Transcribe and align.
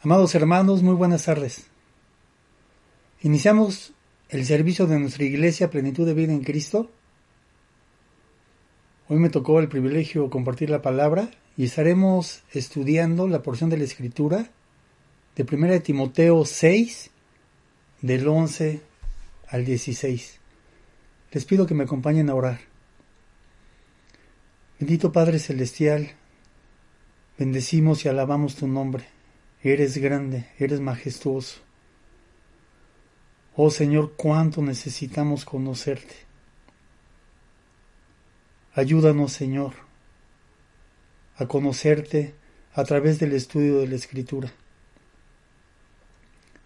Amados 0.00 0.36
hermanos, 0.36 0.84
muy 0.84 0.94
buenas 0.94 1.24
tardes. 1.24 1.66
Iniciamos 3.22 3.94
el 4.28 4.46
servicio 4.46 4.86
de 4.86 4.96
nuestra 5.00 5.24
iglesia 5.24 5.70
Plenitud 5.70 6.06
de 6.06 6.14
Vida 6.14 6.32
en 6.32 6.44
Cristo. 6.44 6.88
Hoy 9.08 9.18
me 9.18 9.28
tocó 9.28 9.58
el 9.58 9.68
privilegio 9.68 10.30
compartir 10.30 10.70
la 10.70 10.82
palabra 10.82 11.32
y 11.56 11.64
estaremos 11.64 12.44
estudiando 12.52 13.26
la 13.26 13.42
porción 13.42 13.70
de 13.70 13.78
la 13.78 13.82
Escritura 13.82 14.48
de 15.34 15.42
1 15.42 15.80
Timoteo 15.80 16.44
6, 16.44 17.10
del 18.00 18.28
11 18.28 18.80
al 19.48 19.64
16. 19.64 20.38
Les 21.32 21.44
pido 21.44 21.66
que 21.66 21.74
me 21.74 21.82
acompañen 21.82 22.30
a 22.30 22.36
orar. 22.36 22.60
Bendito 24.78 25.10
Padre 25.10 25.40
Celestial, 25.40 26.12
bendecimos 27.36 28.04
y 28.04 28.08
alabamos 28.08 28.54
tu 28.54 28.68
nombre. 28.68 29.17
Eres 29.62 29.96
grande, 29.98 30.48
eres 30.58 30.80
majestuoso. 30.80 31.60
Oh 33.56 33.70
Señor, 33.70 34.12
cuánto 34.16 34.62
necesitamos 34.62 35.44
conocerte. 35.44 36.14
Ayúdanos, 38.72 39.32
Señor, 39.32 39.72
a 41.36 41.46
conocerte 41.46 42.34
a 42.74 42.84
través 42.84 43.18
del 43.18 43.32
estudio 43.32 43.80
de 43.80 43.88
la 43.88 43.96
Escritura. 43.96 44.52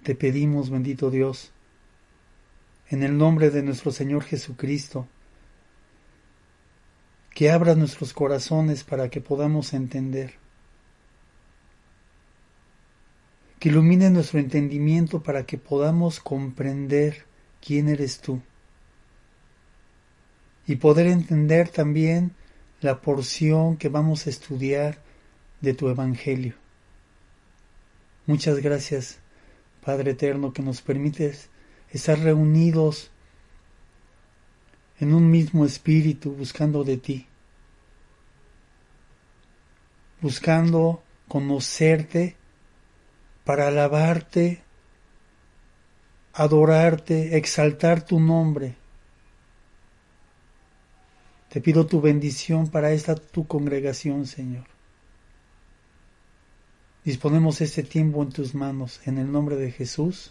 Te 0.03 0.15
pedimos, 0.15 0.69
bendito 0.69 1.11
Dios, 1.11 1.53
en 2.91 3.03
el 3.03 3.17
nombre 3.17 3.49
de 3.49 3.63
nuestro 3.63 3.93
Señor 3.93 4.25
Jesucristo, 4.25 5.09
que 7.35 7.51
abras 7.51 7.79
nuestros 7.79 8.13
corazones 8.13 8.85
para 8.85 9.09
que 9.09 9.23
podamos 9.23 9.73
entender 9.73 10.42
que 13.63 13.69
ilumine 13.69 14.11
nuestro 14.11 14.41
entendimiento 14.41 15.23
para 15.23 15.47
que 15.47 15.57
podamos 15.57 16.19
comprender 16.19 17.27
quién 17.65 17.89
eres 17.89 18.19
tú 18.19 18.43
y 20.67 20.75
poder 20.75 21.07
entender 21.07 21.69
también 21.69 22.33
la 22.81 23.01
porción 23.01 23.77
que 23.77 23.89
vamos 23.89 24.27
a 24.27 24.31
estudiar 24.31 24.99
de 25.61 25.75
tu 25.75 25.89
Evangelio. 25.89 26.57
Muchas 28.27 28.59
gracias, 28.59 29.21
Padre 29.85 30.11
Eterno, 30.11 30.53
que 30.53 30.63
nos 30.63 30.83
permites 30.83 31.49
estar 31.93 32.19
reunidos 32.19 33.13
en 34.99 35.15
un 35.15 35.31
mismo 35.31 35.65
espíritu 35.65 36.33
buscando 36.33 36.83
de 36.83 36.97
ti, 36.97 37.29
buscando 40.21 41.05
conocerte 41.29 42.42
para 43.45 43.69
alabarte, 43.69 44.63
adorarte, 46.33 47.37
exaltar 47.37 48.05
tu 48.05 48.21
nombre. 48.21 48.77
Te 51.49 51.61
pido 51.61 51.87
tu 51.87 52.01
bendición 52.01 52.69
para 52.69 52.93
esta 52.93 53.15
tu 53.15 53.47
congregación, 53.47 54.27
Señor. 54.27 54.65
Disponemos 57.05 57.61
este 57.61 57.83
tiempo 57.83 58.23
en 58.23 58.31
tus 58.31 58.55
manos, 58.55 59.01
en 59.07 59.19
el 59.19 59.31
nombre 59.31 59.57
de 59.57 59.73
Jesús. 59.73 60.31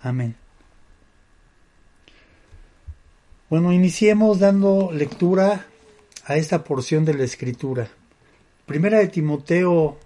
Amén. 0.00 0.34
Bueno, 3.50 3.72
iniciemos 3.72 4.38
dando 4.38 4.90
lectura 4.92 5.66
a 6.24 6.36
esta 6.36 6.64
porción 6.64 7.04
de 7.04 7.14
la 7.14 7.24
Escritura. 7.24 7.90
Primera 8.64 8.98
de 8.98 9.08
Timoteo 9.08 9.98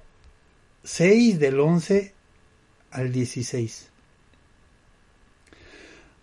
6 0.82 1.38
del 1.38 1.60
11 1.60 2.13
al 2.94 3.12
16. 3.12 3.88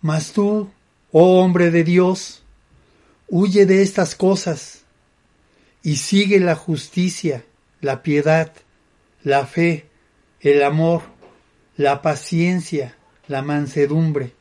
Mas 0.00 0.32
tú, 0.32 0.70
oh 1.12 1.40
hombre 1.40 1.70
de 1.70 1.84
Dios, 1.84 2.42
huye 3.28 3.66
de 3.66 3.82
estas 3.82 4.16
cosas 4.16 4.82
y 5.82 5.96
sigue 5.96 6.40
la 6.40 6.56
justicia, 6.56 7.44
la 7.80 8.02
piedad, 8.02 8.52
la 9.22 9.46
fe, 9.46 9.86
el 10.40 10.62
amor, 10.62 11.02
la 11.76 12.02
paciencia, 12.02 12.96
la 13.28 13.42
mansedumbre. 13.42 14.32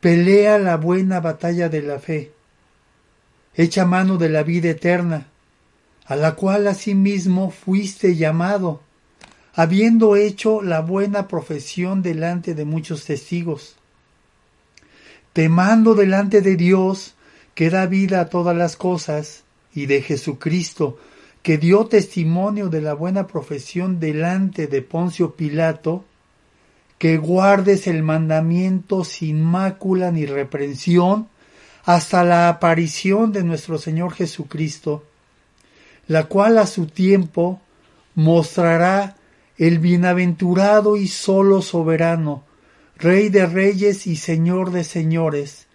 Pelea 0.00 0.58
la 0.58 0.76
buena 0.76 1.20
batalla 1.20 1.68
de 1.68 1.82
la 1.82 1.98
fe. 1.98 2.32
Echa 3.54 3.86
mano 3.86 4.18
de 4.18 4.28
la 4.28 4.42
vida 4.42 4.68
eterna, 4.68 5.26
a 6.04 6.16
la 6.16 6.34
cual 6.34 6.68
asimismo 6.68 7.50
fuiste 7.50 8.14
llamado 8.14 8.82
habiendo 9.58 10.14
hecho 10.14 10.62
la 10.62 10.82
buena 10.82 11.26
profesión 11.26 12.00
delante 12.00 12.54
de 12.54 12.64
muchos 12.64 13.04
testigos. 13.06 13.74
Temando 15.32 15.96
delante 15.96 16.42
de 16.42 16.54
Dios, 16.54 17.16
que 17.56 17.68
da 17.68 17.86
vida 17.86 18.20
a 18.20 18.28
todas 18.28 18.56
las 18.56 18.76
cosas, 18.76 19.42
y 19.74 19.86
de 19.86 20.00
Jesucristo, 20.00 20.96
que 21.42 21.58
dio 21.58 21.86
testimonio 21.86 22.68
de 22.68 22.82
la 22.82 22.94
buena 22.94 23.26
profesión 23.26 23.98
delante 23.98 24.68
de 24.68 24.80
Poncio 24.80 25.34
Pilato, 25.34 26.04
que 26.98 27.16
guardes 27.16 27.88
el 27.88 28.04
mandamiento 28.04 29.02
sin 29.02 29.42
mácula 29.42 30.12
ni 30.12 30.24
reprensión 30.24 31.26
hasta 31.82 32.22
la 32.22 32.48
aparición 32.48 33.32
de 33.32 33.42
nuestro 33.42 33.76
Señor 33.76 34.12
Jesucristo, 34.12 35.02
la 36.06 36.26
cual 36.26 36.58
a 36.58 36.66
su 36.68 36.86
tiempo 36.86 37.60
mostrará 38.14 39.17
el 39.58 39.80
bienaventurado 39.80 40.96
y 40.96 41.08
solo 41.08 41.62
soberano, 41.62 42.44
Rey 42.96 43.28
de 43.28 43.46
reyes 43.46 44.08
y 44.08 44.16
Señor 44.16 44.72
de 44.72 44.82
señores, 44.82 45.66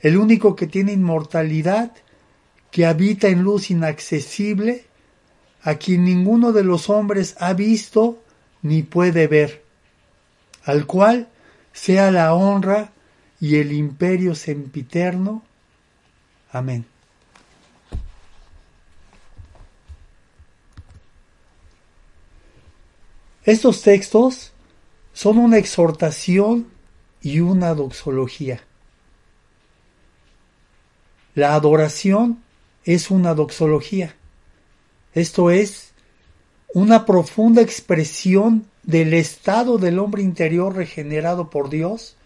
el 0.00 0.16
único 0.16 0.54
que 0.54 0.66
tiene 0.66 0.92
inmortalidad, 0.92 1.92
que 2.70 2.86
habita 2.86 3.28
en 3.28 3.42
luz 3.42 3.70
inaccesible, 3.70 4.84
a 5.62 5.74
quien 5.74 6.04
ninguno 6.04 6.52
de 6.52 6.62
los 6.62 6.88
hombres 6.88 7.34
ha 7.40 7.52
visto 7.52 8.22
ni 8.62 8.82
puede 8.82 9.26
ver, 9.26 9.64
al 10.64 10.86
cual 10.86 11.28
sea 11.72 12.10
la 12.10 12.34
honra 12.34 12.92
y 13.40 13.56
el 13.56 13.72
imperio 13.72 14.34
sempiterno. 14.34 15.42
Amén. 16.52 16.86
Estos 23.48 23.80
textos 23.80 24.52
son 25.14 25.38
una 25.38 25.56
exhortación 25.56 26.66
y 27.22 27.40
una 27.40 27.72
doxología. 27.72 28.60
La 31.34 31.54
adoración 31.54 32.42
es 32.84 33.10
una 33.10 33.32
doxología. 33.32 34.14
Esto 35.14 35.50
es 35.50 35.92
una 36.74 37.06
profunda 37.06 37.62
expresión 37.62 38.66
del 38.82 39.14
estado 39.14 39.78
del 39.78 39.98
hombre 39.98 40.20
interior 40.20 40.76
regenerado 40.76 41.48
por 41.48 41.70
Dios 41.70 42.16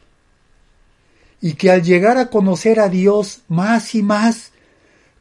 y 1.41 1.55
que 1.55 1.71
al 1.71 1.85
llegar 1.85 2.19
a 2.19 2.31
conocer 2.31 2.81
a 2.81 2.89
Dios 2.89 3.43
más 3.47 3.95
y 3.95 4.03
más 4.03 4.51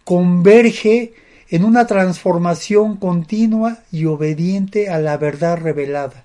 converge 0.04 1.14
en 1.52 1.66
una 1.66 1.86
transformación 1.86 2.96
continua 2.96 3.80
y 3.92 4.06
obediente 4.06 4.90
a 4.90 5.00
la 5.00 5.18
verdad 5.18 5.58
revelada, 5.58 6.24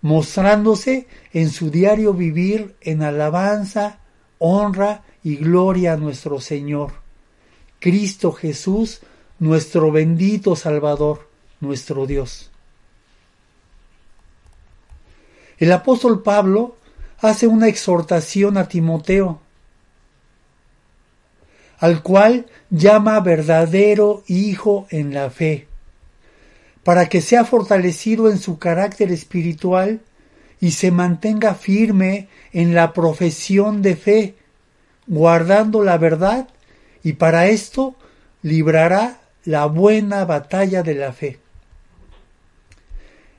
mostrándose 0.00 1.08
en 1.32 1.50
su 1.50 1.70
diario 1.70 2.14
vivir 2.14 2.76
en 2.80 3.02
alabanza, 3.02 3.98
honra 4.38 5.02
y 5.24 5.36
gloria 5.36 5.94
a 5.94 5.96
nuestro 5.96 6.40
Señor, 6.40 6.92
Cristo 7.80 8.30
Jesús, 8.30 9.00
nuestro 9.40 9.90
bendito 9.90 10.54
Salvador, 10.54 11.28
nuestro 11.58 12.06
Dios. 12.06 12.52
El 15.58 15.72
apóstol 15.72 16.22
Pablo 16.22 16.76
hace 17.18 17.48
una 17.48 17.66
exhortación 17.66 18.56
a 18.56 18.68
Timoteo 18.68 19.40
al 21.84 22.02
cual 22.02 22.46
llama 22.70 23.20
verdadero 23.20 24.24
hijo 24.26 24.86
en 24.88 25.12
la 25.12 25.28
fe, 25.28 25.68
para 26.82 27.10
que 27.10 27.20
sea 27.20 27.44
fortalecido 27.44 28.30
en 28.30 28.38
su 28.38 28.58
carácter 28.58 29.12
espiritual 29.12 30.00
y 30.62 30.70
se 30.70 30.90
mantenga 30.90 31.54
firme 31.54 32.28
en 32.54 32.74
la 32.74 32.94
profesión 32.94 33.82
de 33.82 33.96
fe, 33.96 34.34
guardando 35.06 35.84
la 35.84 35.98
verdad, 35.98 36.48
y 37.02 37.12
para 37.12 37.48
esto 37.48 37.94
librará 38.40 39.20
la 39.44 39.66
buena 39.66 40.24
batalla 40.24 40.82
de 40.82 40.94
la 40.94 41.12
fe. 41.12 41.38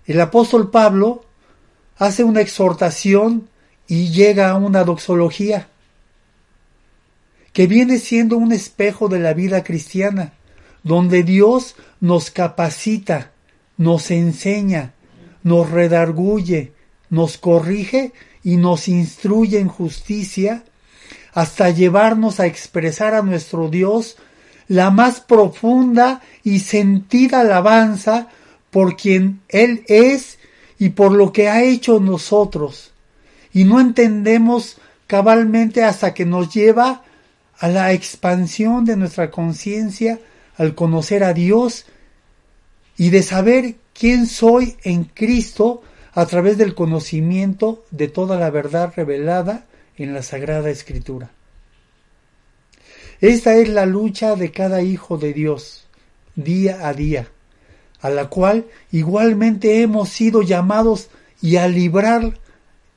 El 0.05 0.21
apóstol 0.21 0.69
Pablo 0.69 1.25
hace 1.97 2.23
una 2.23 2.41
exhortación 2.41 3.49
y 3.87 4.09
llega 4.09 4.51
a 4.51 4.55
una 4.55 4.83
doxología 4.83 5.67
que 7.55 7.67
viene 7.67 7.99
siendo 7.99 8.37
un 8.37 8.51
espejo 8.51 9.07
de 9.07 9.17
la 9.17 9.33
vida 9.33 9.63
cristiana, 9.63 10.33
donde 10.83 11.23
Dios 11.23 11.77
nos 12.01 12.29
capacita, 12.29 13.31
nos 13.77 14.11
enseña, 14.11 14.93
nos 15.41 15.71
redarguye, 15.71 16.73
nos 17.09 17.37
corrige 17.37 18.11
y 18.43 18.57
nos 18.57 18.89
instruye 18.89 19.59
en 19.59 19.69
justicia, 19.69 20.65
hasta 21.31 21.69
llevarnos 21.69 22.41
a 22.41 22.45
expresar 22.45 23.13
a 23.13 23.21
nuestro 23.21 23.69
Dios 23.69 24.17
la 24.67 24.89
más 24.89 25.21
profunda 25.21 26.21
y 26.43 26.59
sentida 26.59 27.39
alabanza 27.39 28.27
por 28.69 28.97
quien 28.97 29.39
Él 29.47 29.85
es 29.87 30.39
y 30.77 30.89
por 30.89 31.13
lo 31.13 31.31
que 31.31 31.47
ha 31.47 31.63
hecho 31.63 32.01
nosotros. 32.01 32.91
Y 33.53 33.63
no 33.63 33.79
entendemos 33.79 34.75
cabalmente 35.07 35.85
hasta 35.85 36.13
que 36.13 36.25
nos 36.25 36.53
lleva 36.53 37.05
a 37.59 37.67
la 37.67 37.93
expansión 37.93 38.85
de 38.85 38.97
nuestra 38.97 39.31
conciencia 39.31 40.19
al 40.57 40.75
conocer 40.75 41.23
a 41.23 41.33
Dios 41.33 41.85
y 42.97 43.09
de 43.09 43.23
saber 43.23 43.75
quién 43.93 44.25
soy 44.25 44.77
en 44.83 45.05
Cristo 45.05 45.81
a 46.13 46.25
través 46.25 46.57
del 46.57 46.75
conocimiento 46.75 47.85
de 47.91 48.07
toda 48.07 48.39
la 48.39 48.49
verdad 48.49 48.93
revelada 48.95 49.65
en 49.97 50.13
la 50.13 50.23
Sagrada 50.23 50.69
Escritura. 50.69 51.31
Esta 53.21 53.55
es 53.55 53.69
la 53.69 53.85
lucha 53.85 54.35
de 54.35 54.51
cada 54.51 54.81
hijo 54.81 55.17
de 55.17 55.33
Dios, 55.33 55.87
día 56.35 56.87
a 56.87 56.93
día, 56.93 57.27
a 58.01 58.09
la 58.09 58.27
cual 58.27 58.65
igualmente 58.91 59.81
hemos 59.81 60.09
sido 60.09 60.41
llamados 60.41 61.09
y 61.41 61.55
a 61.57 61.67
librar 61.67 62.37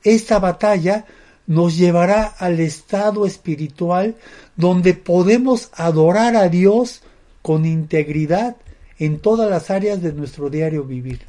esta 0.03 0.39
batalla 0.39 1.05
nos 1.47 1.77
llevará 1.77 2.23
al 2.25 2.59
estado 2.59 3.25
espiritual 3.25 4.15
donde 4.59 4.93
podemos 4.93 5.69
adorar 5.71 6.35
a 6.35 6.49
Dios 6.49 7.01
con 7.41 7.65
integridad 7.65 8.57
en 8.97 9.19
todas 9.19 9.49
las 9.49 9.69
áreas 9.69 10.01
de 10.01 10.11
nuestro 10.11 10.49
diario 10.49 10.83
vivir. 10.83 11.21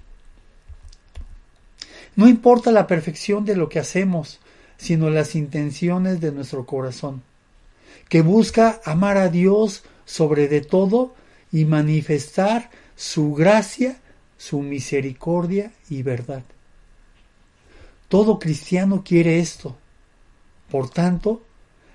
No 2.16 2.28
importa 2.28 2.72
la 2.72 2.88
perfección 2.88 3.44
de 3.44 3.54
lo 3.54 3.68
que 3.68 3.78
hacemos, 3.78 4.40
sino 4.78 5.10
las 5.10 5.36
intenciones 5.36 6.20
de 6.20 6.32
nuestro 6.32 6.66
corazón, 6.66 7.22
que 8.08 8.22
busca 8.22 8.80
amar 8.84 9.16
a 9.16 9.28
Dios 9.28 9.84
sobre 10.04 10.48
de 10.48 10.62
todo 10.62 11.14
y 11.52 11.66
manifestar 11.66 12.68
su 12.96 13.32
gracia, 13.32 14.00
su 14.38 14.58
misericordia 14.58 15.70
y 15.88 16.02
verdad. 16.02 16.42
Todo 18.08 18.40
cristiano 18.40 19.04
quiere 19.04 19.38
esto. 19.38 19.76
Por 20.68 20.90
tanto, 20.90 21.42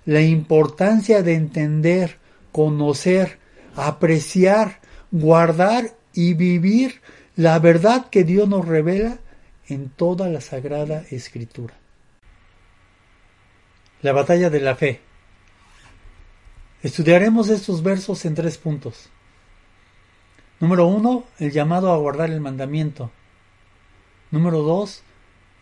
la 0.05 0.21
importancia 0.21 1.23
de 1.23 1.33
entender, 1.33 2.19
conocer, 2.51 3.39
apreciar, 3.75 4.79
guardar 5.11 5.95
y 6.13 6.33
vivir 6.33 7.01
la 7.35 7.59
verdad 7.59 8.09
que 8.09 8.23
Dios 8.23 8.47
nos 8.47 8.65
revela 8.65 9.17
en 9.67 9.89
toda 9.89 10.29
la 10.29 10.41
Sagrada 10.41 11.03
Escritura. 11.09 11.73
La 14.01 14.13
batalla 14.13 14.49
de 14.49 14.59
la 14.61 14.75
fe. 14.75 15.01
Estudiaremos 16.83 17.49
estos 17.49 17.81
versos 17.81 18.23
en 18.25 18.35
tres 18.35 18.57
puntos. 18.57 19.09
Número 20.59 20.85
uno, 20.85 21.25
el 21.39 21.51
llamado 21.51 21.91
a 21.91 21.97
guardar 21.97 22.29
el 22.29 22.39
mandamiento. 22.39 23.11
Número 24.31 24.61
dos, 24.61 25.01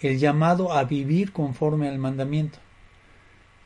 el 0.01 0.19
llamado 0.19 0.73
a 0.73 0.83
vivir 0.83 1.31
conforme 1.31 1.87
al 1.87 1.97
mandamiento. 1.97 2.59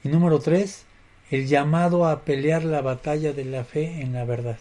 Y 0.08 0.10
número 0.10 0.40
tres, 0.40 0.86
el 1.32 1.48
llamado 1.48 2.08
a 2.08 2.22
pelear 2.22 2.64
la 2.64 2.80
batalla 2.80 3.34
de 3.34 3.44
la 3.44 3.66
fe 3.66 4.00
en 4.00 4.14
la 4.14 4.24
verdad. 4.24 4.58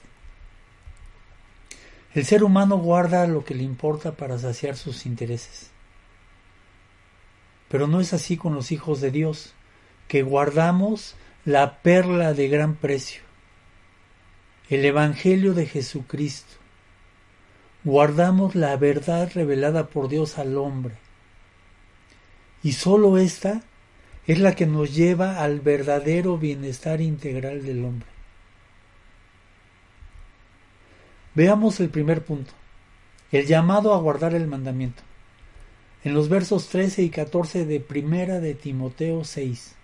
El 2.15 2.25
ser 2.25 2.43
humano 2.43 2.79
guarda 2.79 3.25
lo 3.29 3.45
que 3.45 3.55
le 3.55 3.63
importa 3.63 4.11
para 4.11 4.41
saciar 4.41 4.77
sus 4.77 5.07
intereses. 5.07 5.71
Pero 7.69 7.87
no 7.87 8.01
es 8.01 8.13
así 8.13 8.37
con 8.37 8.57
los 8.57 8.73
hijos 8.73 9.01
de 9.01 9.13
Dios, 9.13 9.55
que 10.09 10.25
guardamos 10.25 11.15
la 11.45 11.79
perla 11.79 12.35
de 12.35 12.49
gran 12.49 12.75
precio, 12.75 13.23
el 14.69 14.85
Evangelio 14.85 15.55
de 15.55 15.67
Jesucristo. 15.67 16.55
Guardamos 17.85 18.57
la 18.57 18.77
verdad 18.77 19.31
revelada 19.33 19.87
por 19.87 20.09
Dios 20.09 20.39
al 20.39 20.59
hombre 20.59 20.97
y 22.65 22.73
sólo 22.73 23.17
esta 23.17 23.63
es 24.27 24.39
la 24.41 24.55
que 24.55 24.67
nos 24.67 24.95
lleva 24.95 25.43
al 25.43 25.61
verdadero 25.61 26.37
bienestar 26.37 27.01
integral 27.01 27.65
del 27.65 27.85
hombre. 27.85 28.09
Veamos 31.35 31.79
el 31.81 31.91
primer 31.91 32.25
punto, 32.25 32.53
el 33.31 33.47
llamado 33.47 33.95
a 33.95 33.99
guardar 33.99 34.35
el 34.35 34.47
mandamiento. 34.47 35.03
En 36.03 36.15
los 36.15 36.29
versos 36.29 36.69
13 36.69 37.03
y 37.03 37.11
14 37.11 37.67
de 37.67 37.81
Primera 37.81 38.41
de 38.41 38.55
Timoteo 38.55 39.25
6. 39.25 39.75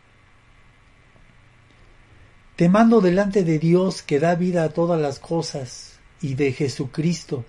Te 2.56 2.68
mando 2.68 3.00
delante 3.00 3.44
de 3.44 3.58
Dios 3.58 4.02
que 4.02 4.18
da 4.18 4.34
vida 4.34 4.64
a 4.64 4.68
todas 4.70 5.00
las 5.00 5.18
cosas 5.18 5.98
y 6.20 6.34
de 6.34 6.52
Jesucristo, 6.52 7.44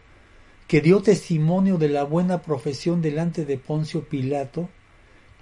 que 0.68 0.82
dio 0.82 1.02
testimonio 1.02 1.78
de 1.78 1.90
la 1.90 2.04
buena 2.04 2.42
profesión 2.42 3.02
delante 3.02 3.46
de 3.46 3.58
Poncio 3.58 4.08
Pilato, 4.08 4.70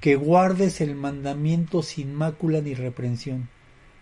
que 0.01 0.15
guardes 0.15 0.81
el 0.81 0.95
mandamiento 0.95 1.83
sin 1.83 2.13
mácula 2.15 2.59
ni 2.59 2.73
reprensión, 2.73 3.49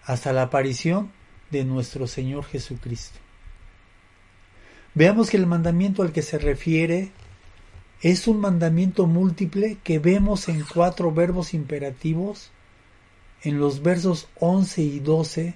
hasta 0.03 0.31
la 0.31 0.43
aparición 0.43 1.11
de 1.51 1.65
nuestro 1.65 2.07
Señor 2.07 2.45
Jesucristo. 2.45 3.19
Veamos 4.95 5.29
que 5.29 5.37
el 5.37 5.45
mandamiento 5.45 6.01
al 6.01 6.13
que 6.13 6.21
se 6.21 6.39
refiere 6.39 7.11
es 8.01 8.27
un 8.27 8.39
mandamiento 8.39 9.07
múltiple 9.07 9.77
que 9.83 9.99
vemos 9.99 10.47
en 10.47 10.63
cuatro 10.73 11.11
verbos 11.11 11.53
imperativos 11.53 12.51
en 13.43 13.59
los 13.59 13.83
versos 13.83 14.29
11 14.39 14.81
y 14.81 14.99
12 15.01 15.55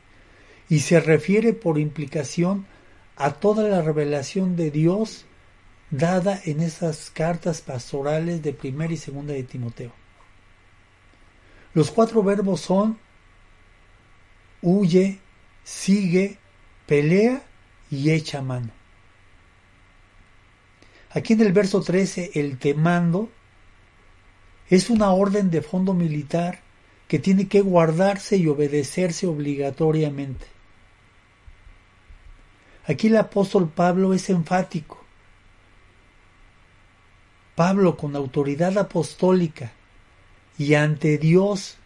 y 0.68 0.80
se 0.80 1.00
refiere 1.00 1.54
por 1.54 1.80
implicación 1.80 2.66
a 3.16 3.31
toda 3.31 3.63
la 3.69 3.81
revelación 3.81 4.57
de 4.57 4.72
Dios 4.72 5.25
dada 5.89 6.42
en 6.44 6.60
esas 6.60 7.12
cartas 7.12 7.62
pastorales 7.62 8.42
de 8.44 8.51
primera 8.51 8.92
y 8.92 8.98
segunda 8.98 9.34
de 9.34 9.44
Timoteo. 9.44 10.02
Los 11.74 11.90
cuatro 11.92 12.22
verbos 12.24 12.62
son 12.62 12.98
huye, 14.64 15.20
sigue, 15.64 16.38
pelea 16.88 17.44
y 17.92 18.12
echa 18.12 18.42
mano. 18.42 18.70
Aquí 21.12 21.34
en 21.34 21.42
el 21.42 21.52
verso 21.52 21.81
13, 21.81 22.31
el 22.36 22.58
te 22.58 22.74
mando 22.74 23.30
es 24.70 24.89
una 24.89 25.12
orden 25.12 25.51
de 25.51 25.62
fondo 25.62 25.94
militar 25.94 26.62
que 27.08 27.20
tiene 27.20 27.48
que 27.48 27.62
guardarse 27.62 28.38
y 28.38 28.48
obedecerse 28.48 29.27
obligatoriamente. 29.27 30.48
Aquí 32.86 33.08
el 33.08 33.18
apóstol 33.18 33.70
Pablo 33.70 34.13
es 34.13 34.30
enfático. 34.30 35.03
Pablo 37.56 37.98
con 37.98 38.15
autoridad 38.15 38.77
apostólica 38.77 39.72
y 40.57 40.75
ante 40.75 41.17
Dios 41.17 41.77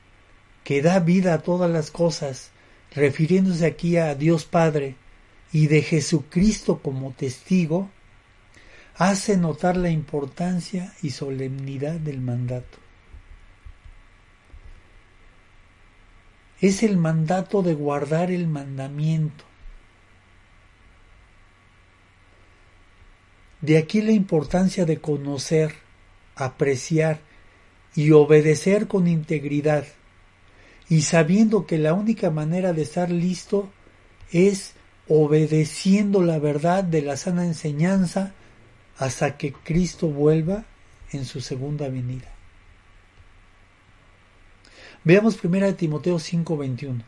que 0.64 0.82
da 0.82 1.00
vida 1.00 1.34
a 1.34 1.42
todas 1.42 1.72
las 1.72 1.92
cosas, 1.92 2.52
refiriéndose 2.94 3.66
aquí 3.66 3.98
a 3.98 4.16
Dios 4.16 4.46
Padre 4.46 4.96
y 5.54 5.68
de 5.68 5.82
Jesucristo 5.82 6.80
como 6.82 7.12
testigo, 7.12 7.90
hace 8.96 9.38
notar 9.38 9.78
la 9.78 9.90
importancia 9.90 10.94
y 11.02 11.12
solemnidad 11.12 11.94
del 11.94 12.20
mandato. 12.20 12.80
Es 16.60 16.82
el 16.84 16.98
mandato 16.98 17.62
de 17.62 17.76
guardar 17.76 18.32
el 18.32 18.48
mandamiento. 18.48 19.46
De 23.62 23.78
aquí 23.78 24.02
la 24.02 24.12
importancia 24.12 24.86
de 24.86 25.00
conocer, 25.00 25.76
apreciar 26.36 27.27
y 27.96 28.12
obedecer 28.12 28.88
con 28.88 29.08
integridad, 29.08 29.86
y 30.90 31.02
sabiendo 31.02 31.66
que 31.66 31.78
la 31.78 31.94
única 31.94 32.32
manera 32.32 32.74
de 32.74 32.84
estar 32.84 33.10
listo 33.10 33.70
es 34.32 34.74
obedeciendo 35.08 36.22
la 36.22 36.40
verdad 36.40 36.84
de 36.84 37.02
la 37.02 37.18
sana 37.18 37.46
enseñanza 37.46 38.34
hasta 38.98 39.38
que 39.38 39.54
Cristo 39.54 40.08
vuelva 40.08 40.66
en 41.12 41.26
su 41.26 41.42
segunda 41.42 41.88
venida. 41.90 42.32
Veamos 45.04 45.38
1 45.42 45.76
Timoteo 45.76 46.20
5:21. 46.20 47.04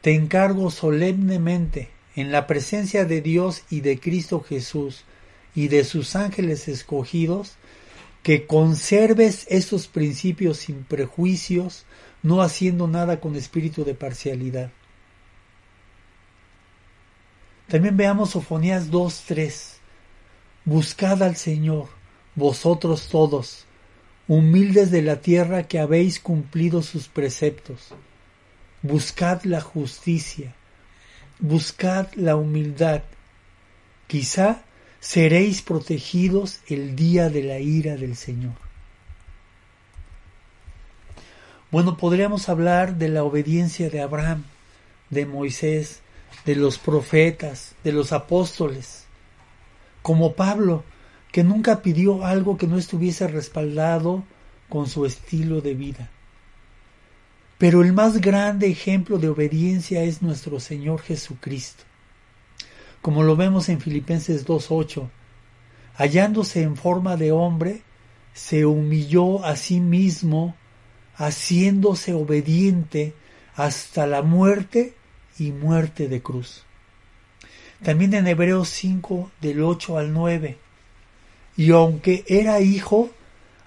Te 0.00 0.14
encargo 0.14 0.70
solemnemente 0.70 1.90
en 2.16 2.32
la 2.32 2.46
presencia 2.46 3.04
de 3.04 3.20
Dios 3.20 3.62
y 3.70 3.80
de 3.80 4.00
Cristo 4.00 4.40
Jesús 4.40 5.04
y 5.54 5.68
de 5.68 5.84
sus 5.84 6.16
ángeles 6.16 6.68
escogidos 6.68 7.56
que 8.26 8.44
conserves 8.44 9.46
esos 9.50 9.86
principios 9.86 10.56
sin 10.56 10.82
prejuicios, 10.82 11.86
no 12.24 12.42
haciendo 12.42 12.88
nada 12.88 13.20
con 13.20 13.36
espíritu 13.36 13.84
de 13.84 13.94
parcialidad. 13.94 14.72
También 17.68 17.96
veamos 17.96 18.30
Sofonías 18.30 18.90
2.3. 18.90 19.74
Buscad 20.64 21.22
al 21.22 21.36
Señor, 21.36 21.86
vosotros 22.34 23.10
todos, 23.10 23.64
humildes 24.26 24.90
de 24.90 25.02
la 25.02 25.20
tierra 25.20 25.68
que 25.68 25.78
habéis 25.78 26.18
cumplido 26.18 26.82
sus 26.82 27.06
preceptos. 27.06 27.94
Buscad 28.82 29.44
la 29.44 29.60
justicia, 29.60 30.56
buscad 31.38 32.08
la 32.16 32.34
humildad. 32.34 33.02
Quizá 34.08 34.64
seréis 35.06 35.62
protegidos 35.62 36.58
el 36.66 36.96
día 36.96 37.30
de 37.30 37.44
la 37.44 37.60
ira 37.60 37.94
del 37.94 38.16
Señor. 38.16 38.54
Bueno, 41.70 41.96
podríamos 41.96 42.48
hablar 42.48 42.96
de 42.96 43.08
la 43.08 43.22
obediencia 43.22 43.88
de 43.88 44.00
Abraham, 44.00 44.42
de 45.10 45.24
Moisés, 45.24 46.00
de 46.44 46.56
los 46.56 46.78
profetas, 46.78 47.76
de 47.84 47.92
los 47.92 48.10
apóstoles, 48.10 49.04
como 50.02 50.32
Pablo, 50.32 50.82
que 51.30 51.44
nunca 51.44 51.82
pidió 51.82 52.24
algo 52.24 52.56
que 52.56 52.66
no 52.66 52.76
estuviese 52.76 53.28
respaldado 53.28 54.24
con 54.68 54.88
su 54.88 55.06
estilo 55.06 55.60
de 55.60 55.74
vida. 55.74 56.10
Pero 57.58 57.82
el 57.82 57.92
más 57.92 58.20
grande 58.20 58.66
ejemplo 58.66 59.18
de 59.18 59.28
obediencia 59.28 60.02
es 60.02 60.20
nuestro 60.20 60.58
Señor 60.58 61.00
Jesucristo. 61.00 61.85
Como 63.06 63.22
lo 63.22 63.36
vemos 63.36 63.68
en 63.68 63.80
Filipenses 63.80 64.44
2.8, 64.44 65.08
hallándose 65.94 66.62
en 66.62 66.76
forma 66.76 67.16
de 67.16 67.30
hombre, 67.30 67.82
se 68.34 68.66
humilló 68.66 69.44
a 69.44 69.54
sí 69.54 69.78
mismo, 69.78 70.56
haciéndose 71.14 72.14
obediente 72.14 73.14
hasta 73.54 74.08
la 74.08 74.22
muerte 74.22 74.94
y 75.38 75.52
muerte 75.52 76.08
de 76.08 76.20
cruz. 76.20 76.64
También 77.80 78.12
en 78.12 78.26
Hebreos 78.26 78.70
5 78.70 79.30
del 79.40 79.62
8 79.62 79.98
al 79.98 80.12
9. 80.12 80.58
Y 81.56 81.70
aunque 81.70 82.24
era 82.26 82.60
hijo, 82.60 83.10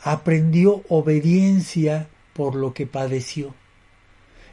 aprendió 0.03 0.84
obediencia 0.89 2.10
por 2.34 2.55
lo 2.55 2.74
que 2.74 2.88
padeció. 2.88 3.55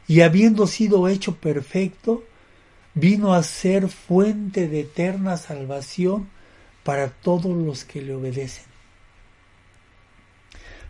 Y 0.07 0.21
habiendo 0.21 0.65
sido 0.65 1.09
hecho 1.09 1.35
perfecto, 1.35 2.23
vino 2.99 3.33
a 3.33 3.43
ser 3.43 3.89
fuente 3.89 4.67
de 4.67 4.81
eterna 4.81 5.37
salvación 5.37 6.29
para 6.83 7.09
todos 7.09 7.55
los 7.55 7.83
que 7.83 8.01
le 8.01 8.15
obedecen. 8.15 8.65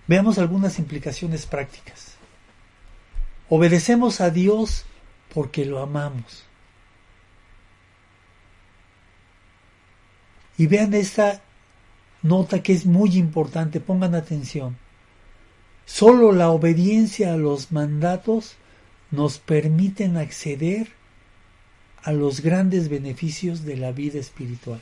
Veamos 0.07 0.37
algunas 0.37 0.79
implicaciones 0.79 1.45
prácticas. 1.45 2.15
Obedecemos 3.49 4.21
a 4.21 4.29
Dios 4.29 4.85
porque 5.33 5.65
lo 5.65 5.81
amamos. 5.81 6.45
Y 10.57 10.67
vean 10.67 10.93
esta 10.93 11.41
nota 12.21 12.63
que 12.63 12.73
es 12.73 12.85
muy 12.85 13.17
importante, 13.17 13.79
pongan 13.79 14.15
atención. 14.15 14.77
Solo 15.85 16.31
la 16.31 16.49
obediencia 16.49 17.33
a 17.33 17.37
los 17.37 17.71
mandatos 17.71 18.55
nos 19.11 19.39
permiten 19.39 20.17
acceder 20.17 20.89
a 22.03 22.11
los 22.11 22.41
grandes 22.41 22.89
beneficios 22.89 23.63
de 23.63 23.77
la 23.77 23.91
vida 23.91 24.19
espiritual. 24.19 24.81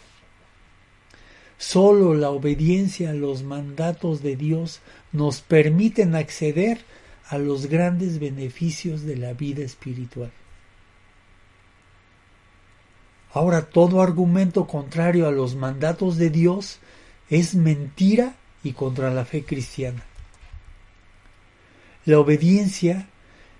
Solo 1.57 2.13
la 2.13 2.29
obediencia 2.29 3.11
a 3.11 3.13
los 3.13 3.43
mandatos 3.43 4.21
de 4.21 4.35
Dios 4.35 4.81
nos 5.11 5.41
permiten 5.41 6.15
acceder 6.15 6.79
a 7.27 7.37
los 7.37 7.67
grandes 7.67 8.19
beneficios 8.19 9.03
de 9.03 9.15
la 9.15 9.33
vida 9.33 9.63
espiritual. 9.63 10.31
Ahora 13.31 13.65
todo 13.65 14.01
argumento 14.01 14.67
contrario 14.67 15.27
a 15.27 15.31
los 15.31 15.55
mandatos 15.55 16.17
de 16.17 16.29
Dios 16.29 16.79
es 17.29 17.55
mentira 17.55 18.35
y 18.63 18.73
contra 18.73 19.13
la 19.13 19.25
fe 19.25 19.43
cristiana. 19.43 20.03
La 22.05 22.19
obediencia 22.19 23.07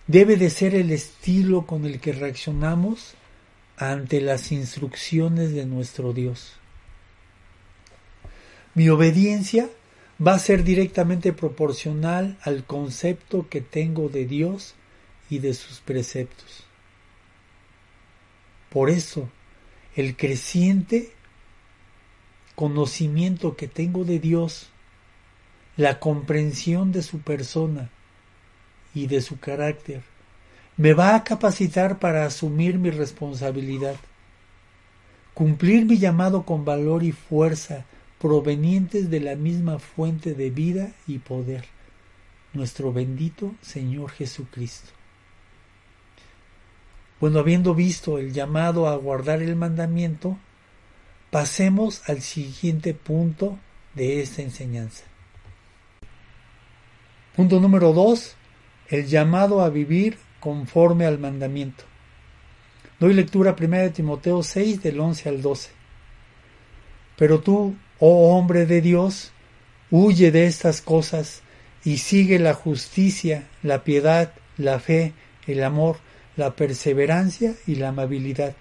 debe 0.08 0.38
de 0.38 0.50
ser 0.50 0.76
el 0.76 0.92
estilo 0.92 1.66
con 1.66 1.86
el 1.86 2.00
que 2.00 2.14
reaccionamos 2.14 3.16
ante 3.77 4.22
las 4.22 4.51
instrucciones 4.51 5.53
de 5.53 5.65
nuestro 5.65 6.13
Dios. 6.13 6.53
Mi 8.74 8.89
obediencia 8.89 9.70
va 10.25 10.34
a 10.34 10.39
ser 10.39 10.63
directamente 10.63 11.34
proporcional 11.34 12.38
al 12.41 12.63
concepto 12.65 13.48
que 13.50 13.62
tengo 13.62 14.10
de 14.10 14.25
Dios 14.25 14.75
y 15.29 15.39
de 15.39 15.53
sus 15.53 15.79
preceptos. 15.79 16.63
Por 18.70 18.89
eso, 18.89 19.29
el 19.96 20.15
creciente 20.15 21.13
conocimiento 22.55 23.55
que 23.55 23.67
tengo 23.67 24.05
de 24.05 24.20
Dios, 24.20 24.70
la 25.77 26.00
comprensión 26.00 26.91
de 26.91 27.01
su 27.01 27.20
persona 27.20 27.89
y 28.94 29.08
de 29.08 29.22
su 29.22 29.39
carácter, 29.39 30.03
me 30.77 30.94
va 30.94 31.15
a 31.15 31.24
capacitar 31.24 32.00
para 32.00 32.25
asumir 32.25 32.77
mi 32.77 32.89
responsabilidad, 32.89 33.96
cumplir 35.34 35.86
mi 35.86 35.98
llamado 35.98 36.44
con 36.44 36.65
valor 36.65 37.03
y 37.03 37.12
fuerza 37.12 37.86
provenientes 38.20 39.10
de 39.10 39.20
la 39.20 39.36
misma 39.36 39.79
fuente 39.79 40.34
de 40.34 40.50
vida 40.50 40.91
y 41.08 41.20
poder, 41.20 41.65
nuestro 42.53 42.91
bendito 42.91 43.53
Señor 43.62 44.12
Jesucristo. 44.12 44.91
Bueno, 47.20 47.39
habiendo 47.39 47.74
visto 47.74 48.17
el 48.17 48.34
llamado 48.34 48.89
a 48.89 48.96
guardar 48.98 49.41
el 49.41 49.55
mandamiento, 49.55 50.38
pasemos 51.32 52.08
al 52.10 52.22
siguiente 52.22 52.94
punto 52.94 53.58
de 53.94 54.22
esta 54.22 54.41
enseñanza. 54.41 55.05
Punto 57.36 57.60
número 57.60 57.94
dos, 57.94 58.36
el 58.89 59.08
llamado 59.08 59.62
a 59.62 59.70
vivir 59.70 60.17
conforme 60.46 61.08
al 61.08 61.18
mandamiento. 61.18 61.86
Doy 63.00 63.16
lectura 63.16 63.50
a 63.50 63.56
1 63.60 63.94
Timoteo 63.94 64.44
6 64.44 64.84
del 64.84 65.00
11 65.00 65.30
al 65.30 65.42
12. 65.42 65.72
Pero 67.18 67.40
tú, 67.40 67.75
oh 67.98 68.38
hombre 68.38 68.68
de 68.68 68.80
Dios, 68.80 69.32
huye 69.90 70.30
de 70.30 70.46
estas 70.46 70.84
cosas 70.84 71.42
y 71.84 71.98
sigue 71.98 72.38
la 72.38 72.54
justicia, 72.54 73.48
la 73.64 73.84
piedad, 73.84 74.34
la 74.58 74.80
fe, 74.80 75.14
el 75.48 75.64
amor, 75.64 75.98
la 76.36 76.56
perseverancia 76.56 77.56
y 77.66 77.78
la 77.78 77.88
amabilidad. 77.88 78.54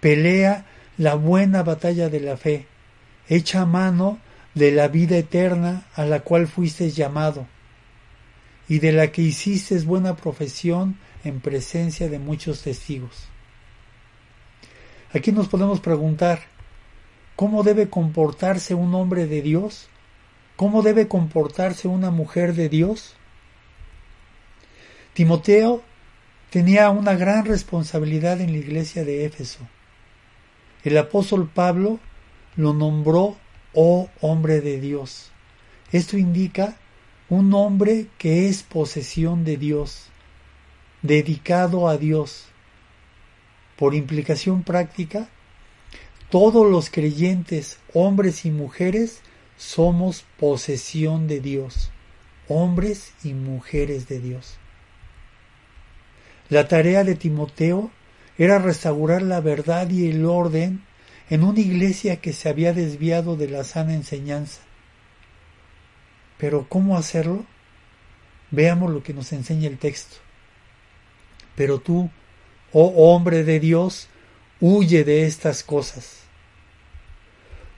Pelea 0.00 0.64
la 0.96 1.14
buena 1.14 1.62
batalla 1.62 2.08
de 2.08 2.20
la 2.20 2.38
fe, 2.38 2.64
echa 3.28 3.66
mano 3.66 4.18
de 4.54 4.72
la 4.72 4.88
vida 4.88 5.18
eterna 5.18 5.84
a 5.94 6.06
la 6.06 6.20
cual 6.20 6.46
fuiste 6.46 6.90
llamado, 6.90 7.46
y 8.68 8.78
de 8.78 8.92
la 8.92 9.12
que 9.12 9.22
hiciste 9.22 9.78
buena 9.80 10.16
profesión 10.16 10.98
en 11.24 11.40
presencia 11.40 12.08
de 12.08 12.18
muchos 12.18 12.62
testigos. 12.62 13.28
Aquí 15.12 15.32
nos 15.32 15.48
podemos 15.48 15.80
preguntar, 15.80 16.40
¿Cómo 17.36 17.62
debe 17.62 17.90
comportarse 17.90 18.74
un 18.74 18.94
hombre 18.94 19.26
de 19.26 19.42
Dios? 19.42 19.88
¿Cómo 20.56 20.80
debe 20.80 21.06
comportarse 21.06 21.86
una 21.86 22.10
mujer 22.10 22.54
de 22.54 22.70
Dios? 22.70 23.14
Timoteo 25.12 25.82
tenía 26.48 26.88
una 26.88 27.14
gran 27.14 27.44
responsabilidad 27.44 28.40
en 28.40 28.52
la 28.52 28.58
iglesia 28.58 29.04
de 29.04 29.26
Éfeso. 29.26 29.60
El 30.82 30.96
apóstol 30.96 31.50
Pablo 31.52 32.00
lo 32.56 32.72
nombró 32.72 33.36
oh 33.74 34.08
hombre 34.22 34.62
de 34.62 34.80
Dios. 34.80 35.30
Esto 35.92 36.16
indica 36.16 36.78
un 37.28 37.52
hombre 37.54 38.06
que 38.18 38.48
es 38.48 38.62
posesión 38.62 39.44
de 39.44 39.56
Dios, 39.56 40.06
dedicado 41.02 41.88
a 41.88 41.98
Dios. 41.98 42.46
Por 43.76 43.94
implicación 43.94 44.62
práctica, 44.62 45.28
todos 46.30 46.70
los 46.70 46.88
creyentes, 46.90 47.78
hombres 47.92 48.44
y 48.44 48.50
mujeres, 48.50 49.20
somos 49.56 50.24
posesión 50.38 51.26
de 51.26 51.40
Dios, 51.40 51.90
hombres 52.48 53.12
y 53.24 53.32
mujeres 53.32 54.06
de 54.08 54.20
Dios. 54.20 54.56
La 56.48 56.68
tarea 56.68 57.02
de 57.02 57.16
Timoteo 57.16 57.90
era 58.38 58.58
restaurar 58.58 59.22
la 59.22 59.40
verdad 59.40 59.90
y 59.90 60.08
el 60.08 60.26
orden 60.26 60.84
en 61.28 61.42
una 61.42 61.58
iglesia 61.58 62.16
que 62.16 62.32
se 62.32 62.48
había 62.48 62.72
desviado 62.72 63.36
de 63.36 63.48
la 63.48 63.64
sana 63.64 63.94
enseñanza. 63.94 64.65
Pero 66.38 66.66
¿cómo 66.68 66.96
hacerlo? 66.96 67.44
Veamos 68.50 68.92
lo 68.92 69.02
que 69.02 69.14
nos 69.14 69.32
enseña 69.32 69.68
el 69.68 69.78
texto. 69.78 70.16
Pero 71.54 71.78
tú, 71.78 72.10
oh 72.72 73.14
hombre 73.14 73.44
de 73.44 73.60
Dios, 73.60 74.08
Huye 74.58 75.04
de 75.04 75.26
estas 75.26 75.62
cosas. 75.62 76.20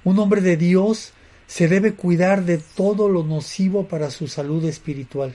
Un 0.05 0.21
hombre 0.21 0.41
de 0.41 0.57
Dios 0.57 1.13
se 1.49 1.67
debe 1.67 1.95
cuidar 1.95 2.45
de 2.45 2.59
todo 2.59 3.09
lo 3.09 3.25
nocivo 3.25 3.89
para 3.89 4.13
su 4.13 4.29
salud 4.29 4.65
espiritual. 4.65 5.35